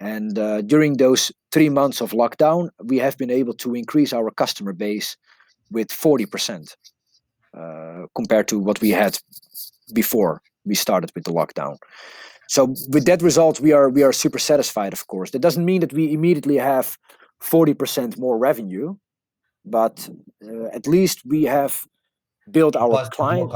And 0.00 0.38
uh, 0.38 0.62
during 0.62 0.96
those 0.96 1.30
three 1.52 1.68
months 1.68 2.00
of 2.00 2.12
lockdown, 2.12 2.70
we 2.82 2.98
have 2.98 3.18
been 3.18 3.30
able 3.30 3.52
to 3.54 3.74
increase 3.74 4.14
our 4.14 4.30
customer 4.30 4.72
base 4.72 5.16
with 5.70 5.88
40% 5.88 6.74
uh, 7.56 8.06
compared 8.14 8.48
to 8.48 8.58
what 8.58 8.80
we 8.80 8.90
had 8.90 9.18
before 9.92 10.40
we 10.64 10.74
started 10.74 11.10
with 11.14 11.24
the 11.24 11.32
lockdown. 11.32 11.76
So 12.50 12.74
with 12.88 13.04
that 13.04 13.22
result, 13.22 13.60
we 13.60 13.70
are 13.72 13.88
we 13.88 14.02
are 14.02 14.12
super 14.12 14.40
satisfied. 14.40 14.92
Of 14.92 15.06
course, 15.06 15.30
that 15.30 15.38
doesn't 15.38 15.64
mean 15.64 15.80
that 15.82 15.92
we 15.92 16.12
immediately 16.12 16.56
have 16.56 16.98
40% 17.40 18.18
more 18.18 18.36
revenue, 18.36 18.96
but 19.64 20.08
uh, 20.44 20.66
at 20.74 20.88
least 20.88 21.22
we 21.24 21.44
have 21.44 21.86
built 22.50 22.74
our 22.74 23.08
client 23.10 23.52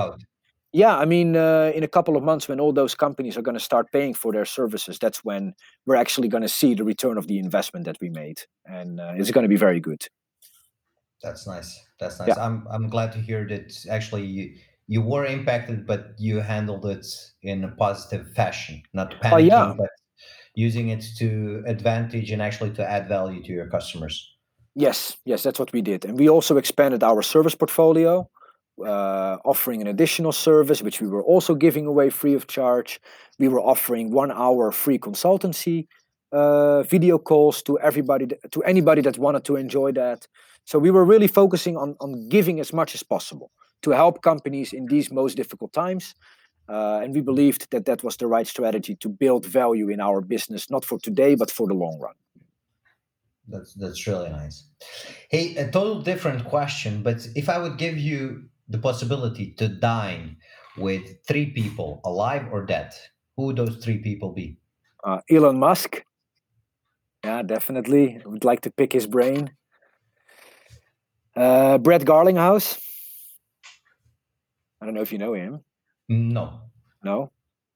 yeah 0.72 0.96
i 0.98 1.04
mean 1.04 1.35
uh, 1.37 1.72
in 1.74 1.83
a 1.83 1.88
couple 1.88 2.16
of 2.16 2.22
months 2.22 2.48
when 2.48 2.61
all 2.61 2.72
those 2.72 2.94
companies 2.94 3.37
are 3.37 3.42
going 3.42 3.59
to 3.59 3.64
start 3.70 3.87
paying 3.92 4.14
for 4.14 4.33
their 4.33 4.44
services 4.44 4.98
that's 4.98 5.24
when 5.24 5.54
we're 5.87 5.96
actually 5.96 6.28
going 6.28 6.42
to 6.42 6.48
see 6.48 6.74
the 6.74 6.85
return 6.85 7.16
of 7.18 7.26
the 7.26 7.38
investment 7.38 7.87
that 7.87 7.96
we 8.00 8.11
made 8.11 8.40
and 8.66 9.00
uh, 9.00 9.12
it's 9.16 9.30
going 9.30 9.44
to 9.44 9.48
be 9.48 9.57
very 9.57 9.80
good 9.80 10.02
that's 11.22 11.46
nice 11.46 11.80
that's 11.98 12.20
nice 12.20 12.28
yeah. 12.28 12.44
i'm 12.44 12.66
i'm 12.70 12.88
glad 12.88 13.11
to 13.11 13.18
hear 13.18 13.46
that 13.48 13.72
actually 13.90 14.61
you 14.87 15.01
were 15.01 15.25
impacted 15.25 15.87
but 15.87 16.14
you 16.18 16.40
handled 16.40 16.85
it 16.87 17.07
in 17.42 17.64
a 17.64 17.68
positive 17.68 18.27
fashion 18.35 18.83
not 18.92 19.14
panicking 19.20 19.33
oh, 19.33 19.37
yeah. 19.38 19.75
but 19.77 19.90
using 20.55 20.88
it 20.88 21.05
to 21.18 21.62
advantage 21.66 22.31
and 22.31 22.40
actually 22.40 22.70
to 22.70 22.88
add 22.88 23.09
value 23.09 23.42
to 23.42 23.53
your 23.53 23.68
customers 23.68 24.37
yes 24.75 25.16
yes 25.25 25.42
that's 25.42 25.59
what 25.59 25.73
we 25.73 25.83
did 25.83 26.05
and 26.05 26.18
we 26.18 26.29
also 26.29 26.57
expanded 26.57 27.03
our 27.03 27.23
service 27.23 27.55
portfolio 27.55 28.29
uh, 28.83 29.38
offering 29.44 29.81
an 29.81 29.87
additional 29.87 30.33
service, 30.33 30.83
which 30.83 31.01
we 31.01 31.07
were 31.07 31.23
also 31.23 31.55
giving 31.55 31.87
away 31.87 32.11
free 32.11 32.35
of 32.35 32.47
charge. 32.47 33.01
We 33.38 33.49
were 33.49 33.61
offering 33.61 34.11
one 34.11 34.33
hour 34.33 34.73
free 34.73 34.99
consultancy 34.99 35.87
uh, 36.33 36.83
video 36.83 37.18
calls 37.18 37.62
to 37.62 37.79
everybody, 37.79 38.27
to 38.51 38.62
anybody 38.64 39.01
that 39.03 39.18
wanted 39.18 39.44
to 39.44 39.57
enjoy 39.57 39.92
that. 39.92 40.27
So 40.64 40.79
we 40.79 40.90
were 40.90 41.05
really 41.05 41.29
focusing 41.29 41.77
on, 41.77 41.94
on 42.01 42.29
giving 42.29 42.59
as 42.59 42.73
much 42.73 42.94
as 42.94 43.03
possible 43.03 43.53
to 43.85 43.90
help 43.90 44.23
companies 44.23 44.73
in 44.73 44.87
these 44.87 45.11
most 45.12 45.37
difficult 45.37 45.73
times. 45.73 46.14
Uh, 46.68 47.01
and 47.03 47.14
we 47.14 47.20
believed 47.20 47.70
that 47.70 47.85
that 47.85 48.03
was 48.03 48.16
the 48.16 48.27
right 48.27 48.47
strategy 48.47 48.97
to 48.97 49.09
build 49.09 49.44
value 49.44 49.88
in 49.90 50.01
our 50.01 50.20
business, 50.20 50.70
not 50.70 50.85
for 50.85 50.99
today, 50.99 51.35
but 51.35 51.51
for 51.51 51.66
the 51.68 51.75
long 51.75 52.01
run. 52.01 52.14
That's 53.47 53.75
that's 53.75 54.07
really 54.07 54.31
nice. 54.31 54.64
Hey, 55.29 55.55
a 55.57 55.70
total 55.70 56.01
different 56.01 56.44
question, 56.47 57.03
but 57.03 57.29
if 57.35 57.51
I 57.51 57.59
would 57.59 57.77
give 57.77 57.99
you 57.99 58.49
the 58.70 58.79
possibility 58.79 59.53
to 59.59 59.68
dine 59.68 60.37
with 60.79 61.05
three 61.29 61.51
people, 61.51 62.01
alive 62.05 62.47
or 62.51 62.64
dead, 62.64 62.94
who 63.37 63.47
would 63.47 63.57
those 63.57 63.77
three 63.85 63.99
people 63.99 64.33
be? 64.33 64.57
Uh, 65.05 65.20
Elon 65.31 65.59
Musk. 65.59 66.03
Yeah, 67.23 67.42
definitely. 67.42 68.20
I 68.25 68.29
would 68.29 68.44
like 68.44 68.62
to 68.62 68.70
pick 68.70 68.92
his 68.92 69.07
brain. 69.07 69.51
Uh, 71.37 71.79
Brad 71.79 72.07
Garlinghouse. 72.07 72.81
I 74.85 74.87
don't 74.87 74.97
know 74.97 75.01
if 75.01 75.12
you 75.12 75.18
know 75.18 75.33
him. 75.33 75.64
No. 76.11 76.61
No. 77.03 77.33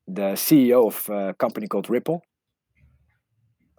The 0.07 0.37
CEO 0.37 0.89
of 0.89 1.09
a 1.09 1.33
company 1.33 1.67
called 1.67 1.89
Ripple. 1.89 2.21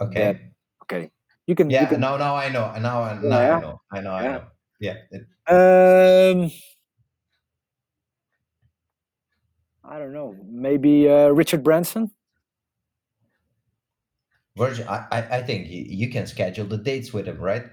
Okay. 0.01 0.49
okay. 0.81 1.11
You 1.45 1.53
can. 1.53 1.69
Yeah. 1.69 1.81
You 1.83 1.87
can... 1.89 2.01
Now, 2.01 2.17
now 2.17 2.35
I 2.35 2.49
know. 2.49 2.73
Now, 2.79 3.19
now 3.21 3.39
yeah. 3.39 3.57
I 3.57 3.61
know. 3.61 3.81
I 3.91 4.01
know. 4.01 4.11
I 4.13 4.23
know. 4.23 4.43
Yeah. 4.79 4.95
Um. 5.47 6.49
I 9.83 9.99
don't 9.99 10.13
know, 10.13 10.35
maybe 10.47 11.09
uh, 11.09 11.29
Richard 11.29 11.63
Branson. 11.63 12.11
Virgin, 14.55 14.87
I, 14.87 15.05
I 15.11 15.41
think 15.41 15.67
you 15.69 16.09
can 16.09 16.27
schedule 16.27 16.65
the 16.65 16.77
dates 16.77 17.13
with 17.13 17.27
him, 17.27 17.39
right? 17.39 17.65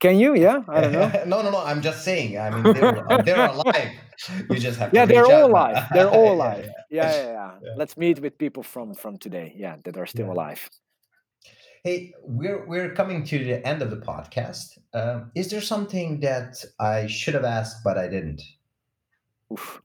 Can 0.00 0.18
you? 0.18 0.34
Yeah, 0.34 0.62
I 0.66 0.80
don't 0.80 0.92
know. 0.92 1.12
no, 1.26 1.42
no, 1.42 1.50
no. 1.50 1.62
I'm 1.62 1.82
just 1.82 2.02
saying. 2.04 2.38
I 2.38 2.50
mean, 2.50 2.74
they're, 2.74 3.22
they're 3.24 3.46
alive. 3.46 3.90
You 4.28 4.58
just 4.58 4.78
have. 4.78 4.92
Yeah, 4.92 5.06
they're 5.06 5.24
all 5.24 5.46
alive. 5.46 5.86
They're 5.92 6.08
all 6.08 6.32
alive. 6.32 6.68
yeah, 6.90 7.10
yeah. 7.10 7.10
Yeah, 7.10 7.32
yeah, 7.32 7.50
yeah, 7.62 7.74
Let's 7.76 7.96
meet 7.96 8.20
with 8.20 8.36
people 8.38 8.62
from 8.62 8.94
from 8.94 9.16
today. 9.18 9.54
Yeah, 9.56 9.76
that 9.84 9.96
are 9.96 10.06
still 10.06 10.30
alive. 10.30 10.68
Hey, 11.84 12.12
we're 12.22 12.66
we're 12.66 12.92
coming 12.94 13.24
to 13.24 13.38
the 13.38 13.66
end 13.66 13.80
of 13.82 13.90
the 13.90 13.96
podcast. 13.96 14.78
Um, 14.92 15.30
is 15.34 15.50
there 15.50 15.62
something 15.62 16.20
that 16.20 16.62
I 16.78 17.06
should 17.06 17.34
have 17.34 17.44
asked 17.44 17.82
but 17.84 17.96
I 17.96 18.08
didn't? 18.08 18.42
Oof. 19.52 19.80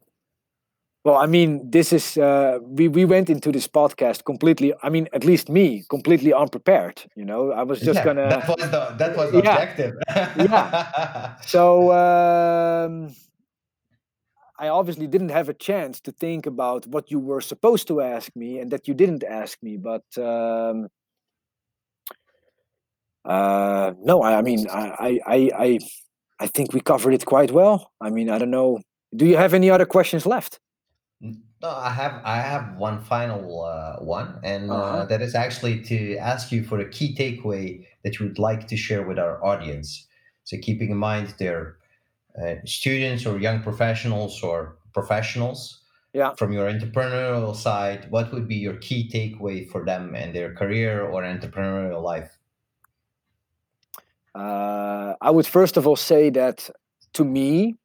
Well, 1.06 1.18
I 1.18 1.28
mean, 1.28 1.70
this 1.70 1.94
is 1.94 2.18
uh, 2.18 2.58
we 2.64 2.88
we 2.88 3.06
went 3.06 3.30
into 3.30 3.52
this 3.52 3.68
podcast 3.68 4.26
completely. 4.26 4.74
I 4.82 4.90
mean, 4.90 5.08
at 5.14 5.24
least 5.24 5.50
me, 5.50 5.86
completely 5.88 6.34
unprepared. 6.34 7.04
You 7.16 7.26
know, 7.26 7.52
I 7.52 7.62
was 7.62 7.80
just 7.80 8.00
yeah, 8.00 8.04
gonna. 8.04 8.28
That 8.28 8.48
was 8.48 8.72
the 8.72 8.96
that 8.98 9.16
was 9.16 9.32
the 9.32 9.42
yeah. 9.44 9.52
objective. 9.52 9.94
yeah. 10.50 11.36
So 11.42 11.92
um, 11.94 13.16
I 14.58 14.70
obviously 14.70 15.08
didn't 15.08 15.30
have 15.30 15.50
a 15.50 15.54
chance 15.54 16.00
to 16.02 16.12
think 16.12 16.46
about 16.46 16.88
what 16.88 17.12
you 17.12 17.20
were 17.20 17.42
supposed 17.42 17.88
to 17.90 18.02
ask 18.02 18.34
me, 18.36 18.60
and 18.60 18.72
that 18.72 18.88
you 18.88 18.94
didn't 18.94 19.24
ask 19.24 19.62
me. 19.62 19.78
But 19.78 20.06
um, 20.18 20.88
uh, 23.26 23.94
no, 24.02 24.22
I, 24.22 24.38
I 24.38 24.42
mean, 24.42 24.68
I, 24.70 25.20
I 25.26 25.52
I 25.58 25.80
I 26.40 26.48
think 26.48 26.74
we 26.74 26.82
covered 26.82 27.14
it 27.14 27.26
quite 27.26 27.52
well. 27.52 27.92
I 28.00 28.10
mean, 28.10 28.30
I 28.30 28.38
don't 28.38 28.52
know. 28.52 28.80
Do 29.16 29.26
you 29.26 29.38
have 29.38 29.54
any 29.54 29.70
other 29.70 29.86
questions 29.86 30.26
left? 30.26 30.60
No, 31.22 31.70
I 31.70 31.90
have 31.90 32.22
I 32.24 32.38
have 32.38 32.78
one 32.78 33.02
final 33.02 33.64
uh, 33.64 34.04
one, 34.04 34.40
and 34.44 34.70
uh, 34.70 34.76
uh-huh. 34.76 35.06
that 35.06 35.22
is 35.22 35.36
actually 35.36 35.82
to 35.84 36.18
ask 36.18 36.52
you 36.52 36.64
for 36.64 36.80
a 36.80 36.90
key 36.90 37.16
takeaway 37.16 37.86
that 38.04 38.20
you 38.20 38.28
would 38.28 38.40
like 38.40 38.68
to 38.68 38.78
share 38.78 39.04
with 39.08 39.18
our 39.18 39.44
audience. 39.44 40.08
So, 40.44 40.58
keeping 40.62 40.92
in 40.92 40.98
mind 40.98 41.34
they're 41.40 41.78
uh, 42.42 42.56
students 42.66 43.26
or 43.26 43.40
young 43.40 43.62
professionals 43.62 44.44
or 44.44 44.78
professionals. 44.94 45.82
Yeah. 46.14 46.34
From 46.36 46.54
your 46.54 46.72
entrepreneurial 46.72 47.54
side, 47.54 48.08
what 48.10 48.32
would 48.32 48.48
be 48.48 48.56
your 48.56 48.78
key 48.78 49.10
takeaway 49.14 49.70
for 49.70 49.84
them 49.84 50.16
and 50.16 50.34
their 50.34 50.54
career 50.54 51.04
or 51.04 51.24
entrepreneurial 51.24 52.02
life? 52.02 52.32
Uh, 54.34 55.16
I 55.22 55.30
would 55.30 55.46
first 55.46 55.76
of 55.76 55.86
all 55.88 55.98
say 55.98 56.30
that 56.30 56.70
to 57.14 57.26
me, 57.26 57.76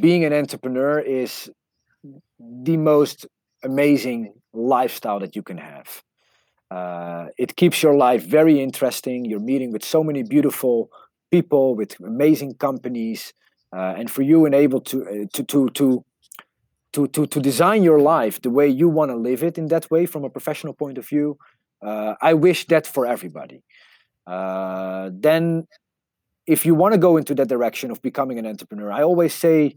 being 0.00 0.24
an 0.24 0.32
entrepreneur 0.32 0.98
is 0.98 1.50
the 2.38 2.76
most 2.76 3.26
amazing 3.62 4.34
lifestyle 4.52 5.20
that 5.20 5.34
you 5.36 5.42
can 5.42 5.58
have. 5.58 6.02
Uh, 6.70 7.26
it 7.38 7.56
keeps 7.56 7.82
your 7.82 7.94
life 7.94 8.24
very 8.24 8.60
interesting. 8.60 9.24
You're 9.24 9.40
meeting 9.40 9.70
with 9.72 9.84
so 9.84 10.02
many 10.02 10.22
beautiful 10.22 10.90
people 11.30 11.74
with 11.74 11.98
amazing 12.00 12.54
companies, 12.54 13.32
uh, 13.74 13.94
and 13.98 14.10
for 14.10 14.22
you 14.22 14.46
and 14.46 14.54
able 14.54 14.80
to, 14.80 14.96
uh, 15.02 15.26
to 15.32 15.42
to 15.42 15.68
to 15.70 16.04
to 16.92 17.08
to 17.08 17.26
to 17.26 17.40
design 17.40 17.82
your 17.82 17.98
life 17.98 18.40
the 18.40 18.50
way 18.50 18.68
you 18.68 18.88
want 18.88 19.10
to 19.10 19.16
live 19.16 19.42
it 19.42 19.58
in 19.58 19.66
that 19.68 19.90
way 19.90 20.06
from 20.06 20.24
a 20.24 20.30
professional 20.30 20.72
point 20.72 20.98
of 20.98 21.06
view. 21.06 21.36
Uh, 21.82 22.14
I 22.22 22.34
wish 22.34 22.66
that 22.68 22.86
for 22.86 23.04
everybody. 23.06 23.62
Uh, 24.26 25.10
then, 25.12 25.66
if 26.46 26.64
you 26.64 26.74
want 26.74 26.92
to 26.94 26.98
go 26.98 27.16
into 27.16 27.34
that 27.34 27.48
direction 27.48 27.90
of 27.90 28.00
becoming 28.00 28.38
an 28.38 28.46
entrepreneur, 28.46 28.90
I 28.92 29.02
always 29.02 29.34
say 29.34 29.76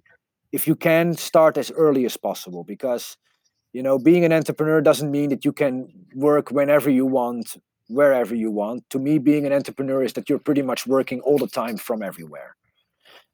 if 0.51 0.67
you 0.67 0.75
can 0.75 1.13
start 1.13 1.57
as 1.57 1.71
early 1.71 2.05
as 2.05 2.17
possible 2.17 2.63
because 2.63 3.17
you 3.73 3.83
know 3.83 3.97
being 3.97 4.23
an 4.23 4.33
entrepreneur 4.33 4.81
doesn't 4.81 5.11
mean 5.11 5.29
that 5.29 5.43
you 5.43 5.51
can 5.51 5.87
work 6.13 6.51
whenever 6.51 6.89
you 6.89 7.05
want 7.05 7.57
wherever 7.89 8.35
you 8.35 8.51
want 8.51 8.83
to 8.89 8.99
me 8.99 9.17
being 9.17 9.45
an 9.45 9.53
entrepreneur 9.53 10.03
is 10.03 10.13
that 10.13 10.29
you're 10.29 10.39
pretty 10.39 10.61
much 10.61 10.85
working 10.85 11.21
all 11.21 11.37
the 11.37 11.47
time 11.47 11.77
from 11.77 12.03
everywhere 12.03 12.56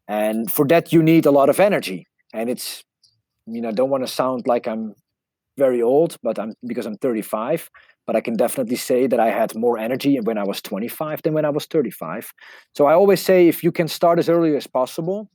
and 0.07 0.51
for 0.51 0.65
that 0.67 0.91
you 0.93 1.01
need 1.01 1.25
a 1.25 1.31
lot 1.31 1.49
of 1.49 1.59
energy 1.59 2.07
and 2.33 2.49
it's 2.49 2.83
I 3.47 3.51
mean, 3.51 3.65
I 3.65 3.71
don't 3.71 3.89
want 3.89 4.05
to 4.05 4.11
sound 4.11 4.47
like 4.47 4.67
I'm 4.67 4.95
very 5.57 5.81
old, 5.81 6.17
but 6.23 6.39
I'm 6.39 6.53
because 6.65 6.85
I'm 6.85 6.97
35. 6.97 7.69
But 8.05 8.17
I 8.17 8.21
can 8.21 8.35
definitely 8.35 8.75
say 8.75 9.07
that 9.07 9.19
I 9.19 9.29
had 9.29 9.55
more 9.55 9.77
energy 9.77 10.19
when 10.19 10.37
I 10.37 10.43
was 10.43 10.61
25 10.61 11.21
than 11.21 11.33
when 11.33 11.45
I 11.45 11.49
was 11.49 11.65
35. 11.67 12.33
So 12.75 12.85
I 12.85 12.93
always 12.93 13.21
say 13.21 13.47
if 13.47 13.63
you 13.63 13.71
can 13.71 13.87
start 13.87 14.19
as 14.19 14.27
early 14.27 14.57
as 14.57 14.67
possible, 14.67 15.29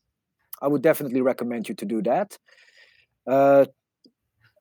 I 0.61 0.69
would 0.69 0.83
definitely 0.83 1.23
recommend 1.23 1.67
you 1.71 1.75
to 1.77 1.87
do 1.87 2.03
that. 2.03 2.37
Uh, 3.27 3.65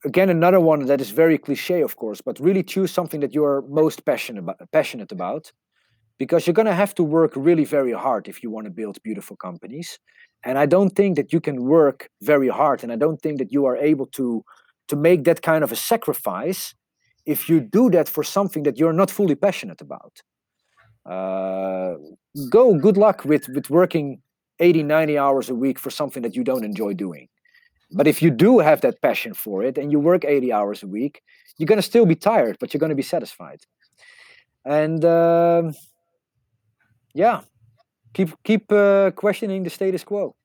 again, 0.05 0.29
another 0.29 0.61
one 0.61 0.85
that 0.85 1.01
is 1.01 1.09
very 1.09 1.37
cliche, 1.37 1.81
of 1.81 1.97
course, 1.97 2.21
but 2.21 2.39
really 2.39 2.63
choose 2.63 2.91
something 2.91 3.19
that 3.19 3.35
you 3.35 3.43
are 3.43 3.61
most 3.63 4.05
passionate 4.05 4.39
about, 4.39 4.71
passionate 4.71 5.11
about, 5.11 5.51
because 6.17 6.45
you're 6.45 6.53
going 6.53 6.67
to 6.67 6.73
have 6.73 6.95
to 6.95 7.03
work 7.03 7.33
really 7.35 7.65
very 7.65 7.93
hard 7.93 8.27
if 8.27 8.41
you 8.41 8.49
want 8.49 8.65
to 8.65 8.71
build 8.71 9.01
beautiful 9.03 9.35
companies. 9.35 9.99
And 10.43 10.57
I 10.57 10.65
don't 10.65 10.91
think 10.95 11.15
that 11.15 11.33
you 11.33 11.39
can 11.39 11.63
work 11.63 12.09
very 12.21 12.47
hard, 12.47 12.83
and 12.83 12.91
I 12.91 12.95
don't 12.95 13.21
think 13.21 13.37
that 13.39 13.51
you 13.51 13.65
are 13.65 13.77
able 13.77 14.05
to 14.17 14.43
to 14.87 14.95
make 14.95 15.23
that 15.25 15.41
kind 15.41 15.63
of 15.63 15.71
a 15.71 15.75
sacrifice 15.75 16.73
if 17.25 17.49
you 17.49 17.59
do 17.59 17.89
that 17.89 18.07
for 18.07 18.23
something 18.23 18.63
that 18.63 18.77
you're 18.77 18.93
not 18.93 19.11
fully 19.11 19.35
passionate 19.35 19.81
about. 19.81 20.21
Uh, 21.05 21.95
go, 22.49 22.73
good 22.73 22.97
luck 22.97 23.25
with, 23.25 23.47
with 23.49 23.69
working 23.69 24.21
80, 24.59 24.83
90 24.83 25.17
hours 25.17 25.49
a 25.49 25.55
week 25.55 25.77
for 25.77 25.89
something 25.89 26.23
that 26.23 26.35
you 26.35 26.43
don't 26.43 26.63
enjoy 26.63 26.93
doing. 26.93 27.27
But 27.91 28.07
if 28.07 28.21
you 28.21 28.29
do 28.31 28.59
have 28.59 28.81
that 28.81 29.01
passion 29.01 29.33
for 29.33 29.63
it 29.63 29.77
and 29.77 29.91
you 29.91 29.99
work 29.99 30.25
80 30.25 30.51
hours 30.51 30.83
a 30.83 30.87
week, 30.87 31.21
you're 31.57 31.67
going 31.67 31.77
to 31.77 31.83
still 31.83 32.05
be 32.05 32.15
tired, 32.15 32.57
but 32.59 32.73
you're 32.73 32.79
going 32.79 32.89
to 32.89 32.95
be 32.95 33.01
satisfied. 33.01 33.61
And 34.65 35.03
uh, 35.03 35.71
yeah, 37.17 37.41
keep 38.13 38.29
keep 38.43 38.71
uh, 38.71 39.11
questioning 39.11 39.63
the 39.63 39.69
status 39.69 40.03
quo. 40.03 40.35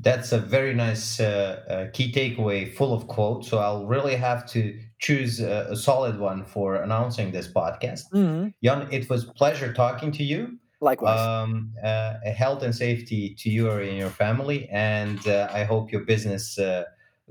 That's 0.00 0.30
a 0.30 0.38
very 0.38 0.74
nice 0.74 1.18
uh, 1.18 1.26
uh, 1.68 1.90
key 1.92 2.12
takeaway, 2.12 2.72
full 2.72 2.94
of 2.94 3.08
quotes. 3.08 3.48
So 3.48 3.58
I'll 3.58 3.86
really 3.86 4.14
have 4.14 4.46
to 4.52 4.78
choose 5.00 5.40
a, 5.40 5.66
a 5.70 5.76
solid 5.76 6.20
one 6.20 6.44
for 6.44 6.76
announcing 6.76 7.32
this 7.32 7.48
podcast. 7.48 8.02
Mm-hmm. 8.14 8.48
Jan, 8.62 8.86
it 8.92 9.10
was 9.10 9.24
pleasure 9.24 9.72
talking 9.72 10.12
to 10.12 10.22
you. 10.22 10.58
Likewise. 10.80 11.18
Um, 11.18 11.72
uh, 11.82 12.14
health 12.30 12.62
and 12.62 12.72
safety 12.72 13.34
to 13.40 13.50
you 13.50 13.68
in 13.70 13.96
your 13.96 14.10
family, 14.10 14.68
and 14.70 15.18
uh, 15.26 15.48
I 15.52 15.64
hope 15.64 15.90
your 15.90 16.04
business 16.04 16.56
uh, 16.56 16.84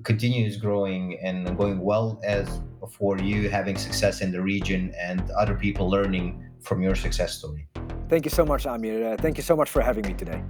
continues 0.03 0.57
growing 0.57 1.17
and 1.23 1.57
going 1.57 1.79
well 1.79 2.19
as 2.25 2.59
for 2.91 3.17
you 3.17 3.49
having 3.49 3.77
success 3.77 4.19
in 4.19 4.33
the 4.33 4.41
region 4.41 4.93
and 4.99 5.31
other 5.31 5.55
people 5.55 5.89
learning 5.89 6.43
from 6.67 6.81
your 6.81 6.95
success 6.95 7.37
story. 7.37 7.67
Thank 8.09 8.25
you 8.25 8.31
so 8.31 8.45
much, 8.45 8.65
Amir. 8.65 9.13
Uh, 9.13 9.17
thank 9.17 9.37
you 9.37 9.43
so 9.43 9.55
much 9.55 9.69
for 9.69 9.81
having 9.81 10.05
me 10.05 10.13
today. 10.13 10.41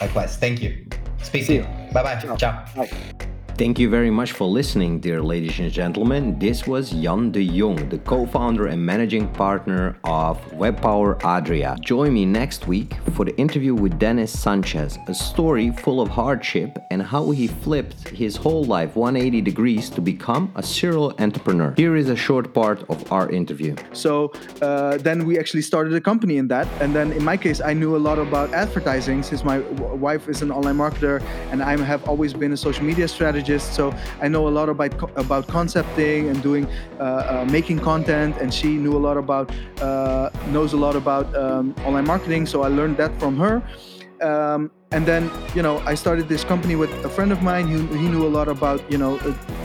Likewise. 0.00 0.36
Thank 0.36 0.62
you. 0.62 0.86
Speak 1.22 1.44
See 1.44 1.58
to 1.58 1.62
you. 1.62 1.92
Bye 1.92 2.02
bye. 2.02 2.16
Ciao. 2.20 2.36
Ciao. 2.36 2.64
Bye. 2.74 3.25
Thank 3.58 3.78
you 3.78 3.88
very 3.88 4.10
much 4.10 4.32
for 4.32 4.46
listening, 4.46 5.00
dear 5.00 5.22
ladies 5.22 5.58
and 5.60 5.72
gentlemen. 5.72 6.38
This 6.38 6.66
was 6.66 6.90
Jan 6.90 7.30
de 7.30 7.42
Jong, 7.42 7.88
the 7.88 7.96
co 7.96 8.26
founder 8.26 8.66
and 8.66 8.84
managing 8.84 9.28
partner 9.32 9.96
of 10.04 10.38
WebPower 10.50 11.18
Adria. 11.24 11.74
Join 11.80 12.12
me 12.12 12.26
next 12.26 12.66
week 12.66 12.92
for 13.14 13.24
the 13.24 13.34
interview 13.38 13.74
with 13.74 13.98
Dennis 13.98 14.30
Sanchez, 14.38 14.98
a 15.08 15.14
story 15.14 15.70
full 15.70 16.02
of 16.02 16.08
hardship 16.10 16.76
and 16.90 17.00
how 17.00 17.30
he 17.30 17.46
flipped 17.46 18.10
his 18.10 18.36
whole 18.36 18.62
life 18.64 18.94
180 18.94 19.40
degrees 19.40 19.88
to 19.88 20.02
become 20.02 20.52
a 20.56 20.62
serial 20.62 21.14
entrepreneur. 21.18 21.72
Here 21.78 21.96
is 21.96 22.10
a 22.10 22.16
short 22.16 22.52
part 22.52 22.84
of 22.90 23.10
our 23.10 23.30
interview. 23.30 23.74
So 23.94 24.34
uh, 24.60 24.98
then 24.98 25.24
we 25.24 25.38
actually 25.38 25.62
started 25.62 25.94
a 25.94 26.00
company 26.02 26.36
in 26.36 26.46
that. 26.48 26.68
And 26.82 26.94
then 26.94 27.10
in 27.10 27.24
my 27.24 27.38
case, 27.38 27.62
I 27.62 27.72
knew 27.72 27.96
a 27.96 28.02
lot 28.08 28.18
about 28.18 28.52
advertising 28.52 29.22
since 29.22 29.44
my 29.44 29.60
w- 29.60 29.94
wife 29.94 30.28
is 30.28 30.42
an 30.42 30.50
online 30.50 30.76
marketer 30.76 31.22
and 31.50 31.62
I 31.62 31.74
have 31.82 32.06
always 32.06 32.34
been 32.34 32.52
a 32.52 32.56
social 32.58 32.84
media 32.84 33.08
strategist 33.08 33.45
strategist, 33.46 33.74
so 33.74 33.94
I 34.20 34.28
know 34.28 34.48
a 34.48 34.52
lot 34.58 34.68
about 34.68 34.92
about 35.16 35.46
concepting 35.48 36.28
and 36.28 36.42
doing 36.42 36.66
uh, 36.98 37.02
uh, 37.02 37.46
making 37.50 37.80
content. 37.80 38.36
And 38.40 38.52
she 38.52 38.76
knew 38.76 38.96
a 38.96 39.02
lot 39.08 39.16
about 39.16 39.50
uh, 39.80 40.30
knows 40.50 40.72
a 40.72 40.76
lot 40.76 40.96
about 40.96 41.26
um, 41.36 41.74
online 41.84 42.06
marketing, 42.06 42.46
so 42.46 42.62
I 42.62 42.68
learned 42.68 42.96
that 42.98 43.18
from 43.20 43.36
her. 43.38 43.62
Um, 44.20 44.70
and 44.92 45.04
then 45.04 45.28
you 45.54 45.62
know 45.62 45.78
i 45.84 45.94
started 45.94 46.28
this 46.28 46.44
company 46.44 46.76
with 46.76 46.90
a 47.04 47.08
friend 47.08 47.32
of 47.32 47.42
mine 47.42 47.66
who 47.66 47.84
he 47.98 48.08
knew 48.08 48.24
a 48.24 48.32
lot 48.38 48.48
about 48.48 48.80
you 48.90 48.96
know 48.96 49.18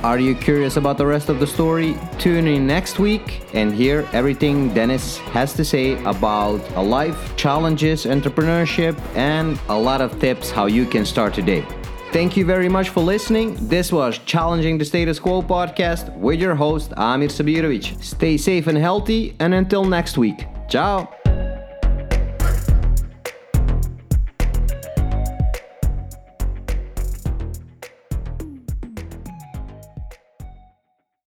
are 0.04 0.20
you 0.20 0.34
curious 0.34 0.78
about 0.78 0.98
the 0.98 1.06
rest 1.06 1.30
of 1.30 1.40
the 1.40 1.48
story 1.48 1.96
tune 2.18 2.48
in 2.48 2.66
next 2.66 3.00
week 3.00 3.46
and 3.54 3.72
hear 3.72 4.06
everything 4.14 4.74
dennis 4.74 5.20
has 5.32 5.54
to 5.54 5.64
say 5.64 6.04
about 6.04 6.60
a 6.76 6.82
life 6.82 7.36
challenges 7.38 8.06
entrepreneurship 8.06 9.00
and 9.16 9.60
a 9.70 9.78
lot 9.78 10.02
of 10.02 10.20
tips 10.20 10.52
how 10.52 10.66
you 10.66 10.86
can 10.86 11.06
start 11.06 11.34
today 11.34 11.64
Thank 12.12 12.36
you 12.36 12.44
very 12.44 12.68
much 12.68 12.90
for 12.90 13.00
listening. 13.00 13.56
This 13.70 13.90
was 13.92 14.18
Challenging 14.20 14.78
the 14.78 14.84
Status 14.84 15.18
Quo 15.18 15.42
podcast 15.42 16.14
with 16.18 16.42
your 16.42 16.56
host, 16.56 16.92
Amir 16.98 17.30
Sabirovic. 17.30 18.04
Stay 18.04 18.36
safe 18.36 18.68
and 18.68 18.78
healthy, 18.78 19.34
and 19.40 19.54
until 19.54 19.86
next 19.86 20.18
week. 20.18 20.46
Ciao. 20.68 21.21